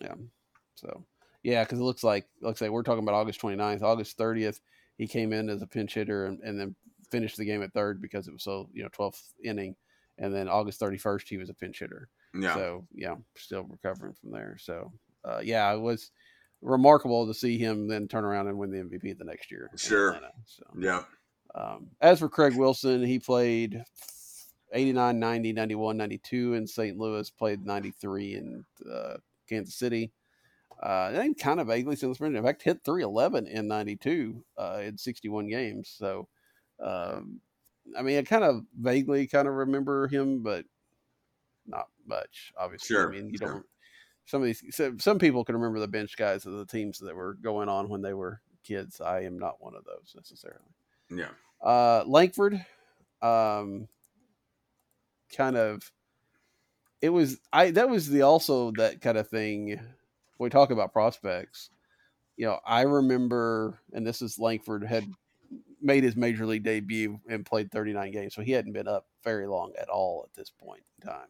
[0.00, 0.14] Yeah.
[0.74, 1.04] So,
[1.42, 4.60] yeah, because it looks like, looks like we're talking about August 29th, August 30th.
[4.98, 6.74] He came in as a pinch hitter and, and then
[7.10, 9.74] finished the game at third because it was so, you know, 12th inning.
[10.18, 12.08] And then August 31st, he was a pinch hitter.
[12.34, 14.56] yeah, So, yeah, still recovering from there.
[14.58, 14.92] So,
[15.24, 16.10] uh, yeah, it was
[16.62, 19.70] remarkable to see him then turn around and win the MVP the next year.
[19.76, 20.08] Sure.
[20.14, 20.32] Atlanta.
[20.46, 21.02] So, yeah.
[21.54, 23.82] um, as for Craig Wilson, he played
[24.76, 26.98] 89, 90, 91, 92 in St.
[26.98, 29.14] Louis, played 93 in uh,
[29.48, 30.12] Kansas City.
[30.82, 32.36] Uh, and kind of vaguely since spring.
[32.36, 35.94] In fact, hit 311 in 92 uh, in 61 games.
[35.96, 36.28] So,
[36.84, 37.40] um,
[37.98, 40.66] I mean, I kind of vaguely kind of remember him, but
[41.66, 42.94] not much, obviously.
[42.94, 43.48] Sure, I mean, you sure.
[43.48, 43.66] don't.
[44.26, 47.14] Some of these, some, some people can remember the bench guys of the teams that
[47.14, 49.00] were going on when they were kids.
[49.00, 50.60] I am not one of those necessarily.
[51.08, 51.30] Yeah.
[51.62, 52.62] Uh, Lankford,
[53.22, 53.88] um,
[55.34, 55.92] kind of,
[57.02, 59.68] it was I that was the also that kind of thing.
[60.38, 61.70] When we talk about prospects,
[62.36, 65.04] you know, I remember, and this is Lankford had
[65.80, 69.46] made his major league debut and played 39 games, so he hadn't been up very
[69.46, 71.28] long at all at this point in time.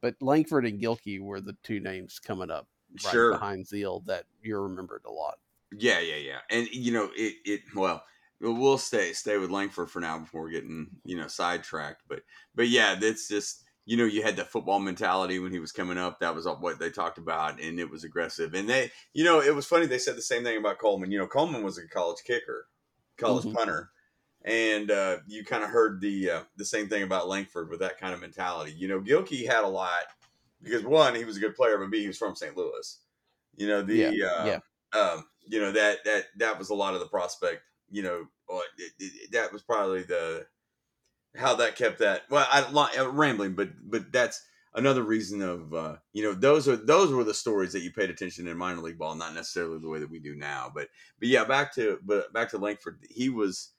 [0.00, 2.66] But Lankford and Gilkey were the two names coming up
[3.04, 3.32] right Sure.
[3.32, 5.38] behind Zeile that you remembered a lot.
[5.78, 6.38] Yeah, yeah, yeah.
[6.50, 8.04] And you know, it it well,
[8.42, 12.02] we'll stay stay with Lankford for now before we're getting you know sidetracked.
[12.08, 12.22] But
[12.54, 15.98] but yeah, that's just you know, you had the football mentality when he was coming
[15.98, 16.20] up.
[16.20, 18.54] That was what they talked about, and it was aggressive.
[18.54, 19.86] And they, you know, it was funny.
[19.86, 21.10] They said the same thing about Coleman.
[21.10, 22.68] You know, Coleman was a college kicker,
[23.16, 23.50] college Mhm.
[23.50, 23.90] punter,
[24.44, 27.98] and uh, you kind of heard the uh, the same thing about Lankford with that
[27.98, 28.72] kind of mentality.
[28.72, 30.04] You know, Gilkey had a lot
[30.60, 32.56] because one, he was a good player, but B, he was from St.
[32.56, 33.00] Louis.
[33.56, 34.60] You know, the Yeah, uh, yeah.
[34.98, 37.62] um, you know that that that was a lot of the prospect.
[37.92, 38.26] You know,
[38.78, 40.46] it, it, that was probably the
[41.36, 42.22] how that kept that.
[42.30, 42.62] Well, I
[42.98, 47.24] uh, rambling, but but that's another reason of uh, you know those are those were
[47.24, 50.10] the stories that you paid attention in minor league ball, not necessarily the way that
[50.10, 50.70] we do now.
[50.74, 50.88] But
[51.18, 53.70] but yeah, back to but back to Lankford, he was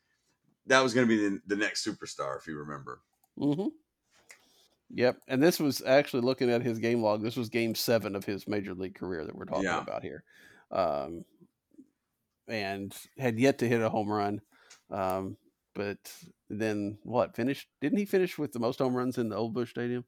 [0.68, 3.02] that was going to be the, the next superstar if you remember.
[3.38, 3.68] Mm-hmm.
[4.96, 5.18] Yep.
[5.28, 7.24] And this was actually looking at his game log.
[7.24, 9.82] This was game seven of his major league career that we're talking Yeah.
[9.82, 10.24] about here.
[10.72, 11.26] Um,
[12.48, 14.42] and had yet to hit a home run.
[14.92, 15.38] Um,
[15.76, 15.98] but
[16.50, 17.36] then what?
[17.36, 17.68] Finished?
[17.82, 20.06] Didn't he finish with the most home runs in the Old Busch Stadium?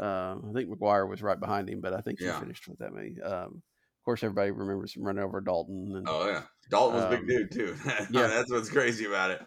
[0.00, 2.92] Uh, I think McGwire was right behind him, but I think he finished with that
[2.92, 3.20] many.
[3.20, 5.96] Um, of course, everybody remembers him running over Daulton.
[5.96, 7.76] And, Oh yeah, Daulton was a Um, big dude too.
[8.10, 8.26] yeah.
[8.26, 9.40] that's what's crazy about it.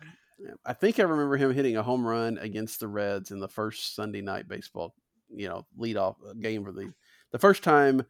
[0.65, 3.95] I think I remember him hitting a home run against the Reds in the first
[3.95, 4.93] Sunday night baseball,
[5.29, 6.93] you know, lead off uh, game for the
[7.31, 8.03] the first time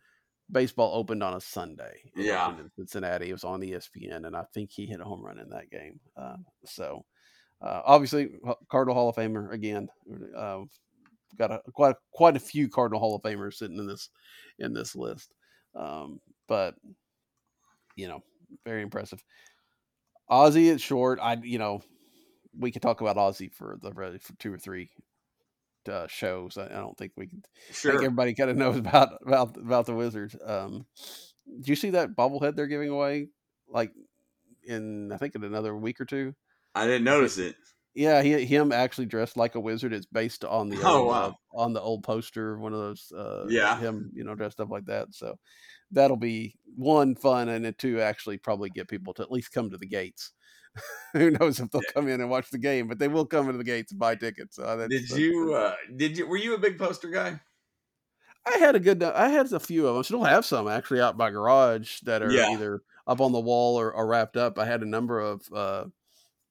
[0.52, 2.12] baseball opened on a Sunday.
[2.16, 2.50] Yeah.
[2.58, 3.30] in Cincinnati.
[3.30, 6.00] It was on ESPN, and I think he hit a home run in that game.
[6.16, 7.06] Uh, so,
[7.62, 8.30] uh, obviously,
[8.70, 9.88] Cardinal Hall of Famer again.
[10.36, 10.62] Uh,
[11.38, 14.10] got a, quite quite a few Cardinal Hall of Famers sitting in this
[14.60, 15.34] in this list,
[15.76, 16.76] um, but
[17.96, 18.22] you know,
[18.66, 19.24] very impressive.
[20.30, 21.20] Ozzie is short.
[21.22, 21.82] I you know
[22.58, 23.92] we could talk about Ozzie for the
[24.22, 24.90] for two or three
[25.90, 26.58] uh, shows.
[26.58, 27.44] I, I don't think we can.
[27.88, 30.36] I think everybody kind of knows about about about the Wizards.
[30.44, 30.88] Um,
[31.46, 33.30] do you see that bobblehead they're giving away?
[33.68, 33.94] Like
[34.64, 36.36] in I think in another week or two.
[36.76, 37.56] I didn't notice it.
[37.96, 39.92] Yeah, he, him actually dressed like a wizard.
[39.92, 41.34] It's based on the Oh, old, wow.
[41.54, 43.12] uh, on the old poster, one of those.
[43.12, 43.76] Uh, Yeah.
[43.76, 45.14] him you know dressed up like that.
[45.16, 45.40] So
[45.92, 49.70] that'll be one fun, and then two actually probably get people to at least come
[49.72, 50.34] to the gates.
[51.14, 53.58] Who knows if they'll come in and watch the game, but they will come into
[53.58, 54.58] the gates and buy tickets.
[54.58, 55.54] That's, Did you?
[55.54, 56.28] Uh, did you?
[56.28, 57.40] Were you a big poster guy?
[58.46, 59.02] I had a good.
[59.04, 60.04] I had a few of them.
[60.04, 62.52] Still have some actually out by garage that are Yeah.
[62.52, 64.58] either up on the wall or, or wrapped up.
[64.60, 65.86] I had a number of uh,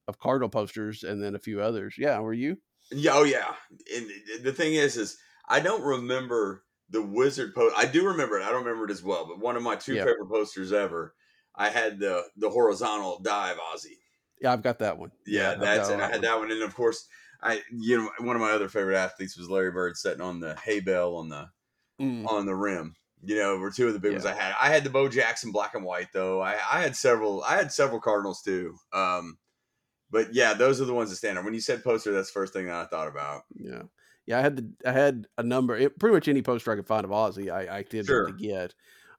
[0.08, 1.94] of Cardinal posters and then a few others.
[1.98, 2.58] Yeah, were you?
[2.90, 3.54] Yeah, oh yeah.
[3.94, 4.10] And
[4.42, 5.16] the thing is, is
[5.48, 7.74] I don't remember the wizard post.
[7.76, 8.42] I do remember it.
[8.44, 9.26] I don't remember it as well.
[9.26, 10.04] But one of my two Yeah.
[10.04, 11.14] favorite posters ever,
[11.54, 13.98] I had the the horizontal dive Ozzie.
[14.40, 15.10] Yeah, I've got that one.
[15.26, 16.20] Yeah, that's and I had one.
[16.22, 16.52] that one.
[16.52, 17.06] And of course,
[17.42, 20.54] I you know one of my other favorite athletes was Larry Bird sitting on the
[20.56, 21.48] hay bale on the
[22.00, 22.26] Mm.
[22.28, 22.94] on the rim.
[23.22, 24.54] You know, were two of the big ones I had.
[24.60, 26.42] I had the Bo Jackson black and white though.
[26.42, 27.42] I, I had several.
[27.42, 28.74] I had several Cardinals too.
[28.92, 29.38] Um,
[30.10, 31.44] but yeah, those are the ones that stand out.
[31.44, 33.44] When you said poster, that's the first thing that I thought about.
[33.54, 33.84] Yeah,
[34.26, 34.38] yeah.
[34.38, 35.74] I had the I had a number.
[35.74, 38.30] It, pretty much any poster I could find of Ozzie, I, I did Sure.
[38.30, 38.74] get.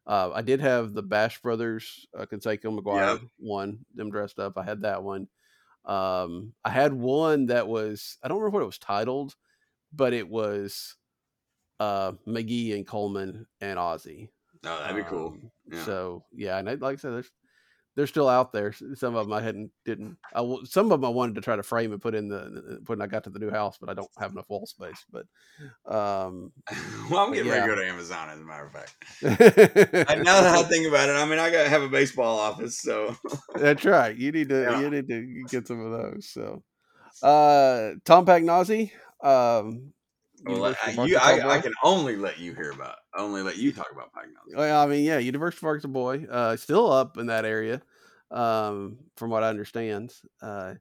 [0.08, 2.96] Uh, I did have the Bash Brothers, uh, Canseco McGwire
[3.38, 4.58] one, them dressed up.
[4.58, 5.28] I had that one.
[5.86, 9.36] Um, I had one that was I don't remember what it was titled,
[9.94, 10.96] but it was
[11.80, 14.32] uh, McGee and Coleman and Ozzie.
[14.66, 15.28] Oh, that'd be cool.
[15.28, 15.84] Um, Yeah.
[15.86, 17.32] So yeah, and I- like I said, there's
[17.98, 18.72] they're still out there.
[18.72, 20.18] Some of them I hadn't didn't.
[20.32, 22.80] I, w- some of them I wanted to try to frame and put in the
[22.86, 25.04] when I got to the new house, but I don't have enough wall space.
[25.12, 25.26] But
[25.92, 26.52] um,
[27.10, 30.10] well, I'm getting ready to go to Amazon, as a matter of fact.
[30.12, 32.38] And now that I think about it, I mean, I got to have a baseball
[32.40, 33.16] office, so
[33.56, 34.16] That's right.
[34.16, 34.80] You need to Yeah.
[34.80, 36.30] you need to get some of those.
[36.30, 36.62] So,
[37.24, 38.92] uh, Tom Pagnozzi,
[39.24, 39.92] um,
[40.46, 43.92] well, I, you, I, I can only let you hear about, only let you talk
[43.92, 44.56] about Pagnozzi.
[44.56, 47.82] Well, I mean, yeah, University of Arkansas boy, uh, still up in that area,
[48.32, 50.14] um, from what I understand.
[50.42, 50.76] Uh,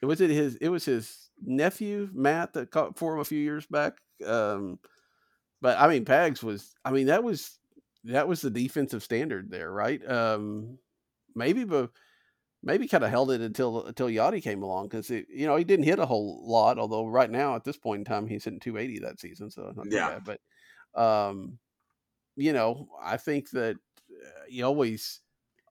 [0.00, 3.38] it was it his it was his nephew Matt that caught for him a few
[3.38, 3.94] years back.
[4.26, 4.78] Um,
[5.60, 7.58] but I mean, Pags was I mean that was
[8.04, 10.04] that was the defensive standard there, right?
[10.08, 10.78] Um,
[11.36, 11.90] maybe, but
[12.62, 15.84] maybe kind of held it until until Yadi came along because you know he didn't
[15.84, 16.78] hit a whole lot.
[16.78, 19.86] Although right now at this point in time he's hitting 280 that season, so not
[19.90, 20.18] Yeah.
[20.18, 20.24] bad.
[20.94, 21.58] But um,
[22.36, 25.20] you know, I think that uh, he always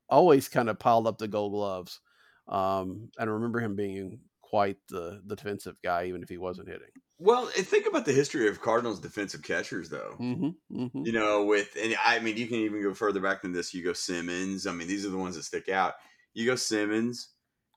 [0.09, 1.99] always kind of piled up the Gold Gloves.
[2.47, 6.67] Um, and I remember him being quite the the defensive guy, even if he wasn't
[6.67, 6.89] hitting.
[7.17, 10.15] Well, think about the history of Cardinals defensive catchers, though.
[10.19, 11.05] Mm-hmm, mm-hmm.
[11.05, 13.73] You know, with and I mean, you can even go further back than this.
[13.73, 14.65] You go Simmons.
[14.65, 15.93] I mean, these are the ones that stick out.
[16.33, 17.29] You go Simmons.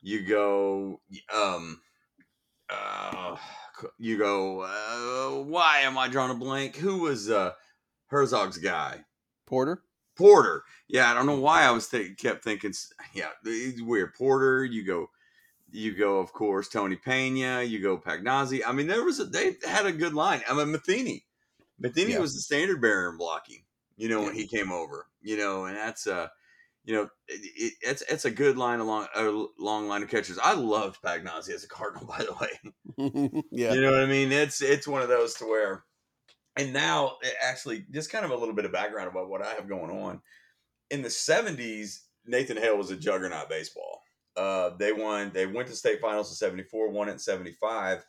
[0.02, 1.00] You go.
[1.32, 1.80] Um.
[2.70, 3.36] Uh,
[3.98, 4.60] you go.
[4.62, 6.76] Uh, why am I drawing a blank?
[6.76, 7.52] Who was uh
[8.06, 9.04] Herzog's guy?
[9.46, 9.82] Porter.
[10.16, 10.62] Porter.
[10.88, 12.72] Yeah, I don't know why I was think, kept thinking.
[13.14, 14.14] Yeah, it's weird.
[14.14, 14.64] Porter.
[14.64, 15.08] You go.
[15.70, 17.62] you go, of course, Tony Pena.
[17.62, 18.60] You go Pagnozzi.
[18.66, 20.42] I mean, there was a, they had a good line.
[20.48, 21.24] I mean, Matheny.
[21.78, 22.20] Matheny Yeah.
[22.20, 23.64] was the standard bearer in blocking.
[23.96, 25.06] You know when he came over.
[25.22, 26.28] You know, and that's uh,
[26.84, 30.38] you know, it, it, it's it's a good line along a long line of catchers.
[30.38, 33.42] I loved Pagnozzi as a Cardinal, by the way.
[33.50, 33.72] yeah.
[33.72, 34.30] You know what I mean?
[34.32, 35.84] It's it's one of those to where,
[36.56, 39.54] and now eh, actually, just kind of a little bit of background about what I
[39.54, 40.20] have going on.
[40.90, 44.02] In the '70s, Nathan Hale was a juggernaut baseball.
[44.36, 45.30] Uh, they won.
[45.32, 48.04] They went to state finals in '74, won it in '75,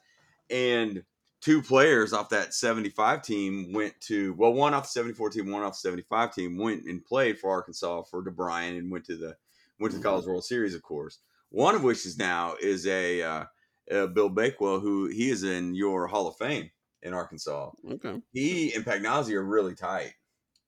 [0.49, 1.01] and
[1.46, 5.62] two players off that '75 team went to well, one off the '74 team, one
[5.62, 9.36] off the '75 team went and played for Arkansas for DeBriyn and went to the
[9.80, 11.20] went to the College World Series, of course.
[11.52, 13.43] One of which is now is a uh,
[13.91, 16.72] uh, Bill Bakewell, who he is in your Hall of Fame
[17.04, 17.70] in Arkansas.
[17.91, 18.20] Okay.
[18.34, 20.16] He and Pagnozzi are really tight,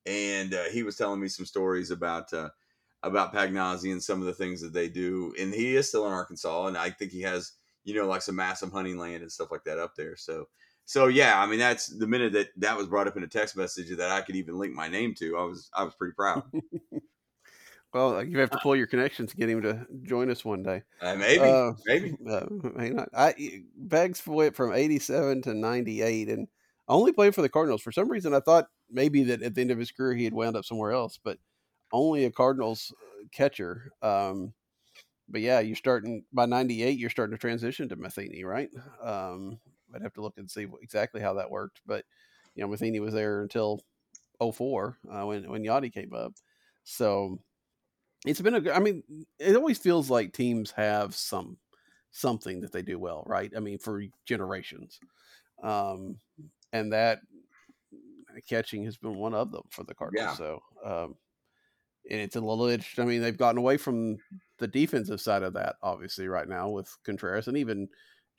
[0.06, 2.50] and uh, he was telling me some stories about uh,
[3.02, 5.34] about Pagnozzi and some of the things that they do.
[5.40, 7.54] And he is still in Arkansas, and I think he has
[7.84, 10.16] you know like some massive hunting land and stuff like that up there.
[10.16, 10.46] So.
[10.88, 13.58] So yeah, I mean that's the minute that that was brought up in a text
[13.58, 15.38] message that I could even link my name to.
[15.38, 16.46] I was I was pretty proud.
[17.94, 20.84] Well, you have to pull your connections to get him to join us one day.
[21.00, 22.18] Uh, maybe, Uh, maybe.
[22.28, 23.10] Uh, may not.
[23.14, 23.34] I
[23.88, 26.48] Pags went from '87 to '98, and
[26.88, 27.82] only played for the Cardinals.
[27.82, 30.34] For some reason, I thought maybe that at the end of his career he had
[30.34, 31.40] wound up somewhere else, but
[31.92, 33.92] only a Cardinals uh, catcher.
[34.02, 34.54] Um,
[35.30, 37.00] but yeah, you're starting by '98.
[37.00, 38.70] You're starting to transition to Matheny, right?
[39.02, 39.60] Um,
[39.94, 42.06] I'd have to look and see exactly how that worked, but
[42.56, 43.82] you know, Matheny was there until
[44.42, 46.34] 04 uh, when when Yadi came up.
[46.84, 47.40] So
[48.26, 48.72] it's been a.
[48.72, 49.04] I mean,
[49.40, 51.58] it always feels like teams have some
[52.12, 53.52] something that they do well, right?
[53.56, 55.00] I mean, for generations,
[55.64, 56.18] um,
[56.74, 57.20] and that
[58.48, 60.28] catching has been one of them for the Cardinals.
[60.28, 60.36] Yeah.
[60.36, 61.16] So, um,
[62.10, 62.68] and it's a little.
[62.68, 63.04] interesting.
[63.04, 64.18] I mean, they've gotten away from
[64.58, 67.88] the defensive side of that, obviously, right now with Contreras and even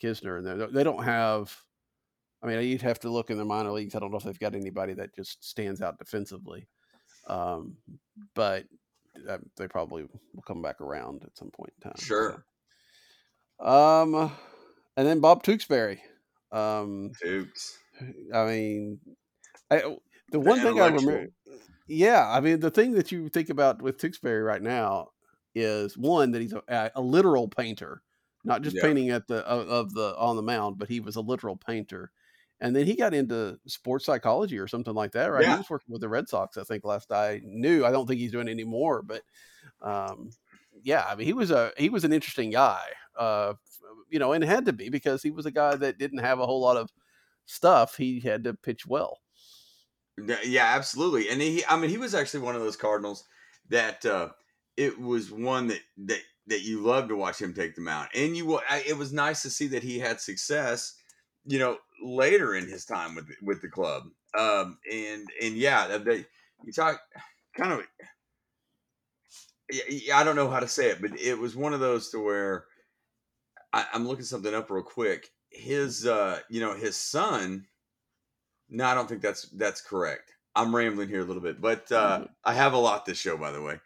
[0.02, 1.56] Knizner, and they don't have.
[2.42, 3.94] I mean, you'd have to look in the minor leagues.
[3.94, 6.68] I don't know if they've got anybody that just stands out defensively,
[7.28, 7.76] um,
[8.34, 8.64] but
[9.28, 11.98] uh, they probably will come back around at some point in time.
[11.98, 12.44] Sure.
[13.60, 13.66] so.
[13.66, 14.32] Um,
[14.96, 16.00] and then Bob Tewksbury.
[16.52, 17.10] Um.
[18.32, 19.00] I mean,
[19.70, 19.96] I,
[20.30, 21.26] the one thing I remember,
[21.86, 25.08] yeah, I mean, the thing that you think about with Tewksbury right now
[25.54, 28.02] is one that he's a, a literal painter,
[28.48, 28.82] not just Yeah.
[28.82, 32.10] painting at the of, the on the mound, but he was a literal painter.
[32.60, 35.44] And then he got into sports psychology or something like that, right?
[35.44, 35.52] Yeah.
[35.52, 37.84] He was working with the Red Sox, I think, last I knew.
[37.84, 39.22] I don't think he's doing anymore, but
[39.80, 40.30] um,
[40.82, 42.82] yeah, I mean, he was a he was an interesting guy,
[43.16, 43.54] uh,
[44.08, 46.46] you know, and had to be because he was a guy that didn't have a
[46.46, 46.90] whole lot of
[47.46, 47.96] stuff.
[47.96, 49.20] He had to pitch well.
[50.26, 51.28] Yeah, yeah, absolutely.
[51.28, 53.24] And he, I mean, he was actually one of those Cardinals
[53.68, 54.30] that uh,
[54.76, 58.36] it was one that that that you love to watch him take them out, and
[58.36, 58.60] you.
[58.86, 60.94] It was nice to see that he had success,
[61.46, 64.04] you know, later in his time with with the club.
[64.38, 66.24] Um, and and yeah, they,
[66.64, 67.00] you talk
[67.56, 67.82] kind of.
[70.14, 72.64] I don't know how to say it, but it was one of those to where
[73.72, 75.30] I, I'm looking something up real quick.
[75.50, 77.66] His, uh, you know, his son.
[78.70, 80.32] No, I don't think that's that's correct.
[80.54, 83.50] I'm rambling here a little bit, but uh, I have a lot this show, by
[83.50, 83.78] the way.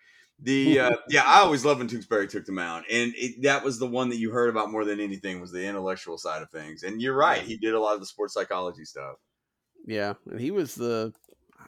[0.42, 3.78] The uh, yeah, I always loved when Tewksbury took them out, and it, that was
[3.78, 6.82] the one that you heard about more than anything was the intellectual side of things.
[6.82, 9.16] And you're right, he did a lot of the sports psychology stuff.
[9.86, 11.12] Yeah, and he was the,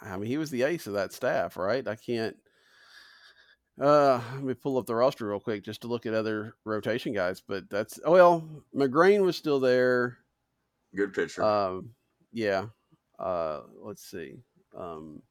[0.01, 1.87] I mean, he was the ace of that staff, right?
[1.87, 2.37] I can't.
[3.81, 7.13] Uh, let me pull up the roster real quick just to look at other rotation
[7.13, 10.19] guys, but that's oh well, Magrane was still there.
[10.95, 11.43] Good pitcher.
[11.43, 11.91] Um,
[12.33, 12.67] yeah.
[13.19, 14.37] Uh, let's see.
[14.77, 15.23] Um,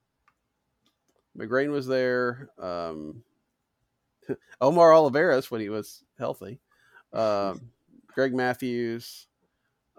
[1.38, 2.50] Magrane was there.
[2.60, 3.24] Um,
[4.62, 6.60] Omar Olivares when he was healthy.
[7.12, 7.70] Um,
[8.14, 9.28] Greg Mathews.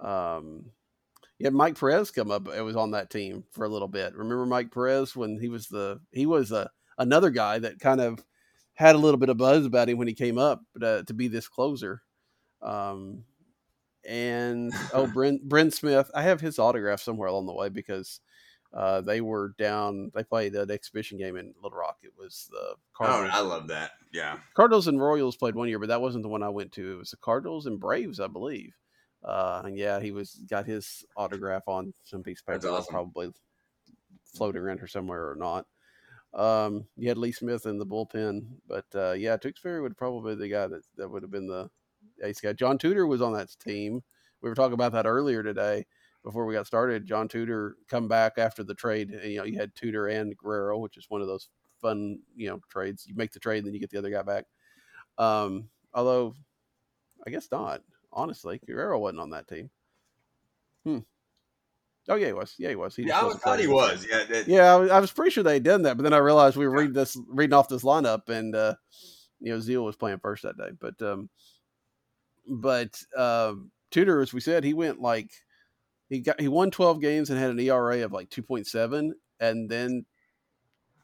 [0.01, 0.67] Um,
[1.39, 2.49] you had Mike Perez come up.
[2.49, 4.15] It was on that team for a little bit.
[4.15, 8.25] Remember Mike Perez when he was the he was a another guy that kind of
[8.75, 11.29] had a little bit of buzz about him when he came up uh, to be
[11.29, 12.03] this closer.
[12.63, 13.25] Um,
[14.07, 16.11] and oh, Bryn Bryn Smith.
[16.15, 18.21] I have his autograph somewhere along the way because
[18.75, 20.11] uh, they were down.
[20.15, 21.99] They played an exhibition game in Little Rock.
[22.03, 23.33] It was the oh, Cardinals.
[23.33, 23.93] I love that.
[24.13, 24.39] Yeah.
[24.55, 26.93] Cardinals and Royals played one year, but that wasn't the one I went to.
[26.93, 28.75] It was the Cardinals and Braves, I believe.
[29.23, 32.93] Uh, and yeah, he was got his autograph on some piece of paper, awesome.
[32.93, 33.31] probably
[34.25, 35.67] floating around here somewhere or not.
[36.35, 40.41] Um, you had Lee Smith in the bullpen, but uh, yeah, Tewksbury would probably be
[40.41, 41.71] the guy that that would have been the
[42.25, 42.53] ace guy.
[42.53, 44.03] John Tudor was on that team.
[44.43, 45.87] We were talking about that earlier today
[46.25, 47.07] before we got started.
[47.07, 49.11] John Tudor come back after the trade.
[49.11, 51.49] And, you know, you had Tudor and Guerrero, which is one of those
[51.81, 53.07] fun, you know, trades.
[53.07, 54.47] You make the trade, then you get the other guy back.
[55.19, 56.35] Um, although
[57.27, 57.83] I guess not.
[58.13, 59.71] Honestly, Guerrero wasn't on that team.
[60.85, 60.99] Hmm.
[62.09, 62.55] Oh yeah, he was.
[62.59, 62.95] Yeah, he was.
[62.95, 64.07] He yeah, I wasn't thought he was.
[64.09, 66.13] Yeah, that- Yeah, I was, I was pretty sure they had done that, but then
[66.13, 68.75] I realized we were reading this, reading off this lineup, and uh,
[69.41, 70.71] you know, Zeile was playing first that day.
[70.79, 71.29] But, um,
[72.47, 75.31] but um, Tudor, as we said, he went like
[76.09, 79.15] he got he won twelve games and had an ERA of like two point seven,
[79.41, 80.05] and then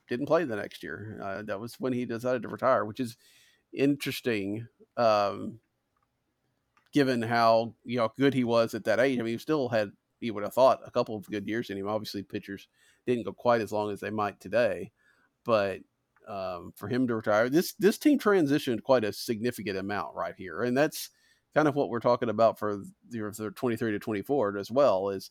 [0.09, 1.19] didn't play the next year.
[1.23, 3.17] Uh, that was when he decided to retire, which is
[3.73, 4.67] interesting.
[4.97, 5.61] Um,
[6.93, 9.93] given how you know good he was at that age, I mean, he still had
[10.21, 11.89] you would have thought a couple of good years in him.
[11.89, 12.69] Obviously, pitchers
[13.07, 14.93] didn't go quite as long as they might today,
[15.45, 15.81] but
[16.29, 20.63] um, for him to retire, this this team transitioned quite a significant amount right here,
[20.63, 21.11] and that's
[21.55, 22.77] kind of what we're talking about for
[23.11, 25.11] the, the 23 to 24 as well.
[25.11, 25.31] Is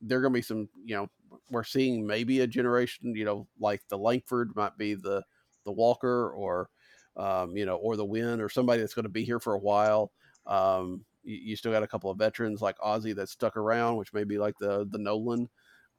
[0.00, 1.08] there going to be some you know
[1.50, 5.22] we're seeing maybe a generation you know like the Lankford might be the
[5.64, 6.70] the Walker or
[7.16, 9.58] um, you know or the Winn or somebody that's going to be here for a
[9.58, 10.12] while.
[10.46, 14.12] Um, you, you still got a couple of veterans like Ozzie that stuck around, which
[14.12, 15.48] may be like the the Nolan.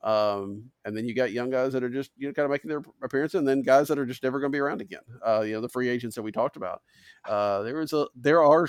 [0.02, 2.70] Um, and then you got young guys that are just you know kind of making
[2.70, 5.02] their appearance, and then guys that are just never going to be around again.
[5.26, 6.82] Uh, you know the free agents that we talked about.
[7.28, 8.68] Uh, there is a there are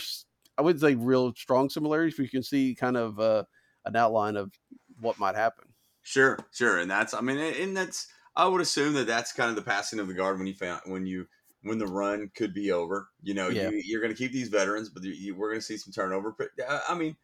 [0.60, 2.16] I would say real strong similarities.
[2.16, 3.44] But you can see kind of uh,
[3.86, 4.54] an outline of
[5.00, 5.74] what might happen.
[6.02, 9.56] Sure, sure, and that's I mean, and that's I would assume that that's kind of
[9.56, 11.28] the passing of the guard when you found when you
[11.62, 13.10] when the run could be over.
[13.22, 13.70] You know, Yeah.
[13.70, 15.92] you, you're going to keep these veterans, but you, you- we're going to see some
[15.92, 16.32] turnover.
[16.36, 17.16] But uh, I mean,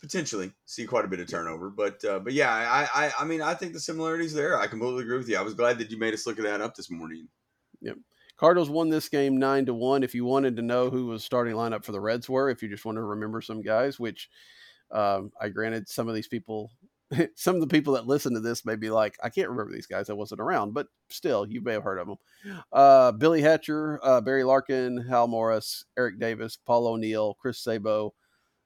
[0.00, 1.70] potentially see quite a bit of turnover.
[1.70, 4.58] But uh, but yeah, I, I I mean, I think the similarities there.
[4.58, 5.38] I completely agree with you.
[5.38, 7.28] I was glad that you made us look at that up this morning.
[8.36, 10.04] Cardinals won this game nine to one.
[10.04, 12.68] If you wanted to know who was starting lineup for the Reds were, if you
[12.68, 14.28] just want to remember some guys, which
[14.92, 16.70] um, I granted some of these people,
[17.34, 19.88] some of the people that listen to this may be like, I can't remember these
[19.88, 20.08] guys.
[20.08, 22.16] I wasn't around, but still, you may have heard of them.
[22.72, 28.14] Uh, Billy Hatcher, uh, Barry Larkin, Hal Morris, Eric Davis, Paul O'Neill, Chris Sabo,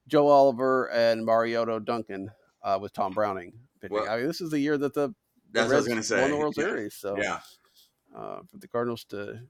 [0.06, 2.30] Joe Oliver, and Mariano Duncan
[2.62, 3.54] uh, with Tom Browning.
[3.88, 5.14] Well, I mean, this is the year that the, the
[5.52, 6.20] That's I was Reds going to say.
[6.20, 6.64] won the World Yeah.
[6.64, 6.94] Series.
[6.94, 7.40] So Yeah,
[8.14, 9.40] uh, for the Cardinals to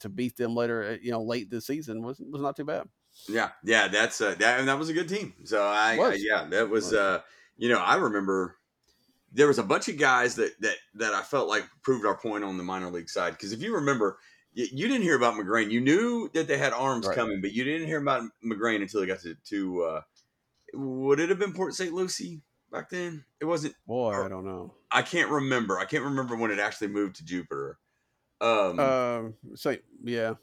[0.00, 2.88] to beat them later, uh, you know, late this season was was not too bad.
[3.28, 5.34] Yeah, yeah, that's uh, that, and that was a good team.
[5.44, 7.20] So I, I yeah, that was, uh,
[7.56, 8.56] you know, I remember
[9.32, 12.44] there was a bunch of guys that that that I felt like proved our point
[12.44, 13.32] on the minor league side.
[13.32, 14.18] Because if you remember,
[14.52, 15.70] you, you didn't hear about Magrane.
[15.70, 17.16] You knew that they had arms Right.
[17.16, 19.82] coming, but you didn't hear about Magrane until they got to to.
[19.82, 20.00] Uh,
[20.74, 21.92] would it have been Port St.
[21.92, 23.24] Lucie back then?
[23.40, 23.74] It wasn't.
[23.86, 24.74] Boy, I don't know.
[24.90, 25.78] I can't remember.
[25.78, 27.78] I can't remember when it actually moved to Jupiter.
[28.40, 30.34] Um, Um, say yeah,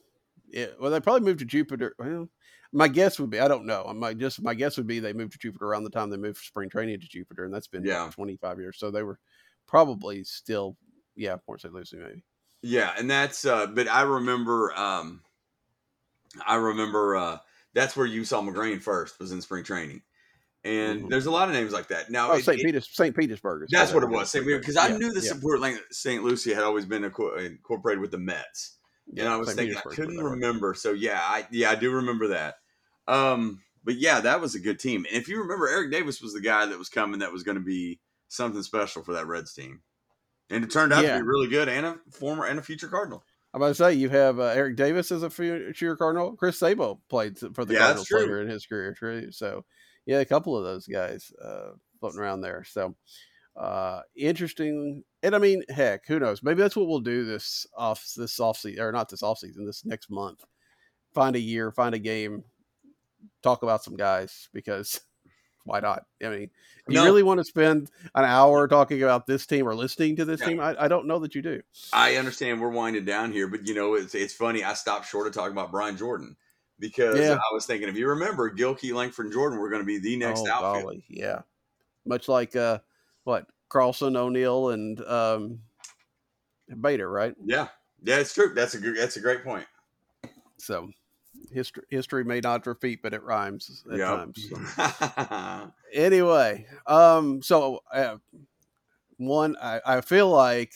[0.47, 0.67] yeah.
[0.80, 1.95] Well, they probably moved to Jupiter.
[1.99, 2.30] Well,
[2.73, 3.86] my guess would be I don't know.
[3.95, 6.38] My just my guess would be they moved to Jupiter around the time they moved
[6.39, 8.11] spring training to Jupiter, and that's been Yeah.
[8.11, 8.78] 25 years.
[8.80, 9.19] So they were
[9.67, 10.78] probably still
[11.15, 11.73] yeah, Port St.
[11.73, 12.23] Lucie maybe.
[12.61, 15.23] Yeah, and that's uh but I remember um
[16.45, 17.39] I remember uh
[17.73, 20.03] that's where you saw Magrane first was in spring training.
[20.68, 21.09] And Mhm.
[21.09, 22.09] there's a lot of names like that.
[22.11, 22.59] Now Oh, St.
[22.61, 23.15] Peters, St.
[23.15, 23.68] Petersburg.
[23.72, 24.32] that's what it was.
[24.34, 25.32] Because I Yeah, knew the yeah.
[25.32, 26.24] support like St.
[26.24, 28.74] Lucie had always been incorporated with the Mets.
[29.18, 29.59] and I was St.
[29.59, 30.30] thinking I couldn't where they were.
[30.32, 30.74] remember.
[30.74, 32.55] So yeah, I yeah, I do remember that.
[33.07, 35.05] Um but yeah, that was a good team.
[35.09, 37.55] And if you remember Eric Davis was the guy that was coming that was going
[37.57, 39.82] to be something special for that Reds team.
[40.49, 41.13] And it turned out Yeah.
[41.18, 43.24] to be really good and a former and a future Cardinal.
[43.53, 46.36] I'm about to say you have uh, Eric Davis as a future Cardinal.
[46.36, 49.32] Chris Sabo played for the Yeah, Cardinals later in his career too.
[49.32, 49.63] So
[50.08, 52.64] yeah, a couple of those guys uh, floating around there.
[52.64, 52.95] So
[53.55, 55.03] uh, interesting.
[55.22, 56.41] And I mean, heck, who knows?
[56.41, 59.66] Maybe that's what we'll do this off this off season or not this off season.
[59.66, 60.43] This next month,
[61.14, 62.43] find a year, find a game,
[63.43, 64.99] talk about some guys because
[65.66, 66.03] why not?
[66.24, 66.49] I mean,
[66.88, 67.03] do you No.
[67.03, 70.47] really want to spend an hour talking about this team or listening to this Yeah.
[70.47, 70.60] team?
[70.62, 71.62] I, I don't know that you do.
[71.91, 74.64] I understand we're winding down here, but you know, it's it's funny.
[74.64, 76.38] I stopped short of talking about Brian Jordan
[76.80, 77.34] because Yeah.
[77.36, 80.15] I was thinking, if you remember, Gilkey, Lankford, and Jordan were going to be the
[80.17, 80.84] next oh, outfield.
[80.84, 81.41] golly, yeah.
[82.05, 82.80] Much like uh,
[83.24, 85.59] what Carlson, O'Neill, and um,
[86.82, 87.33] Bader, right?
[87.43, 87.67] Yeah,
[88.04, 88.54] yeah, it's true.
[88.54, 89.66] That's a good, that's a great point.
[90.58, 90.89] So
[91.51, 94.08] history history may not repeat, but it rhymes at Yep.
[94.08, 94.49] times.
[94.75, 95.71] so.
[95.93, 98.17] Anyway, um, so uh,
[99.17, 100.74] one, I, I feel like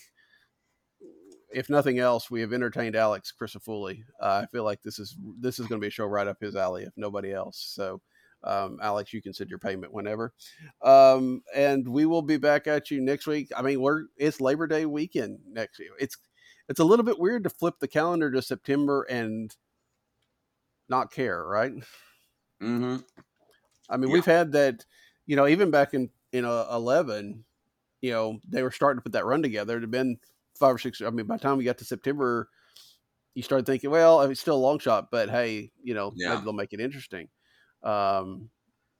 [1.53, 4.03] if nothing else, we have entertained Alex Crisafulli.
[4.19, 6.39] Uh, I feel like this is this is going to be a show right up
[6.41, 7.71] his alley, if nobody else.
[7.75, 8.01] So,
[8.43, 10.33] um, Alex, you can send your payment whenever,
[10.81, 13.49] um, and we will be back at you next week.
[13.55, 15.91] I mean, we're it's Labor Day weekend next year.
[15.99, 16.17] It's
[16.69, 19.55] it's a little bit weird to flip the calendar to September and
[20.89, 21.73] not care, right?
[22.59, 22.97] hmm
[23.89, 24.13] I mean, Yeah.
[24.13, 24.85] we've had that,
[25.25, 27.43] you know, even back in in uh, eleven,
[28.01, 29.77] you know, they were starting to put that run together.
[29.77, 30.17] It'd been
[30.61, 31.01] five or six.
[31.01, 32.49] I mean, by the time we got to September,
[33.35, 36.27] you started thinking, well, it's still a long shot, but hey, you know, Yeah.
[36.27, 37.29] maybe they'll make it interesting.
[37.83, 38.51] Um,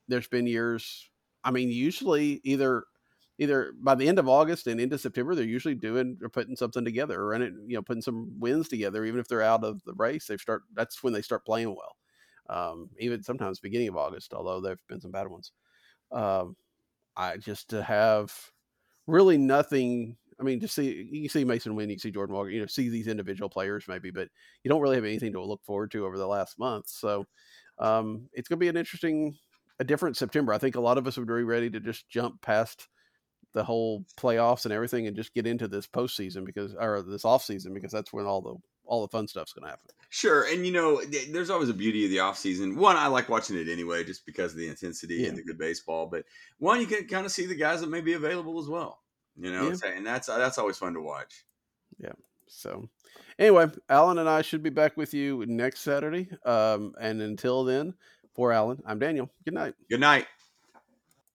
[0.08, 1.10] there's been years.
[1.44, 2.86] I mean, usually either
[3.40, 6.86] either by the end of August and into September, they're usually doing or putting something
[6.86, 9.06] together or running, you know, putting some wins together.
[9.06, 10.64] Even if they're out of the race, they start.
[10.74, 11.98] That's when they start playing well.
[12.50, 15.52] Um, even sometimes beginning of August, although there've been some bad ones.
[16.12, 16.56] Um,
[17.18, 18.52] I just to have
[19.08, 20.18] really nothing.
[20.42, 22.90] I mean, to see you see Masyn Winn, you see Jordan Walker, you know, see
[22.90, 24.28] these individual players maybe, but
[24.64, 26.90] you don't really have anything to look forward to over the last month.
[26.90, 27.26] So
[27.78, 29.38] um, it's going to be an interesting,
[29.80, 30.52] a different September.
[30.52, 32.88] I think a lot of us would be ready to just jump past
[33.54, 37.44] the whole playoffs and everything and just get into this postseason because or this off
[37.44, 38.56] season because that's when all the
[38.86, 39.90] all the fun stuff's going to happen.
[40.10, 41.02] Sure, and you know,
[41.32, 42.76] there's always a beauty of the off season.
[42.76, 45.30] One, I like watching it anyway, just because of the intensity yeah.
[45.30, 46.08] and the good baseball.
[46.08, 46.26] But
[46.58, 49.00] one, you can kind of see the guys that may be available as well.
[49.42, 49.90] You know, yeah.
[49.96, 51.46] and that's that's always fun to watch.
[51.98, 52.12] Yeah.
[52.48, 52.88] So,
[53.40, 56.30] anyway, Allen and I should be back with you next Saturday.
[56.46, 57.96] Um, and until then,
[58.36, 59.32] for Allen, I'm Daniel.
[59.44, 59.74] Good night.
[59.90, 60.28] Good night.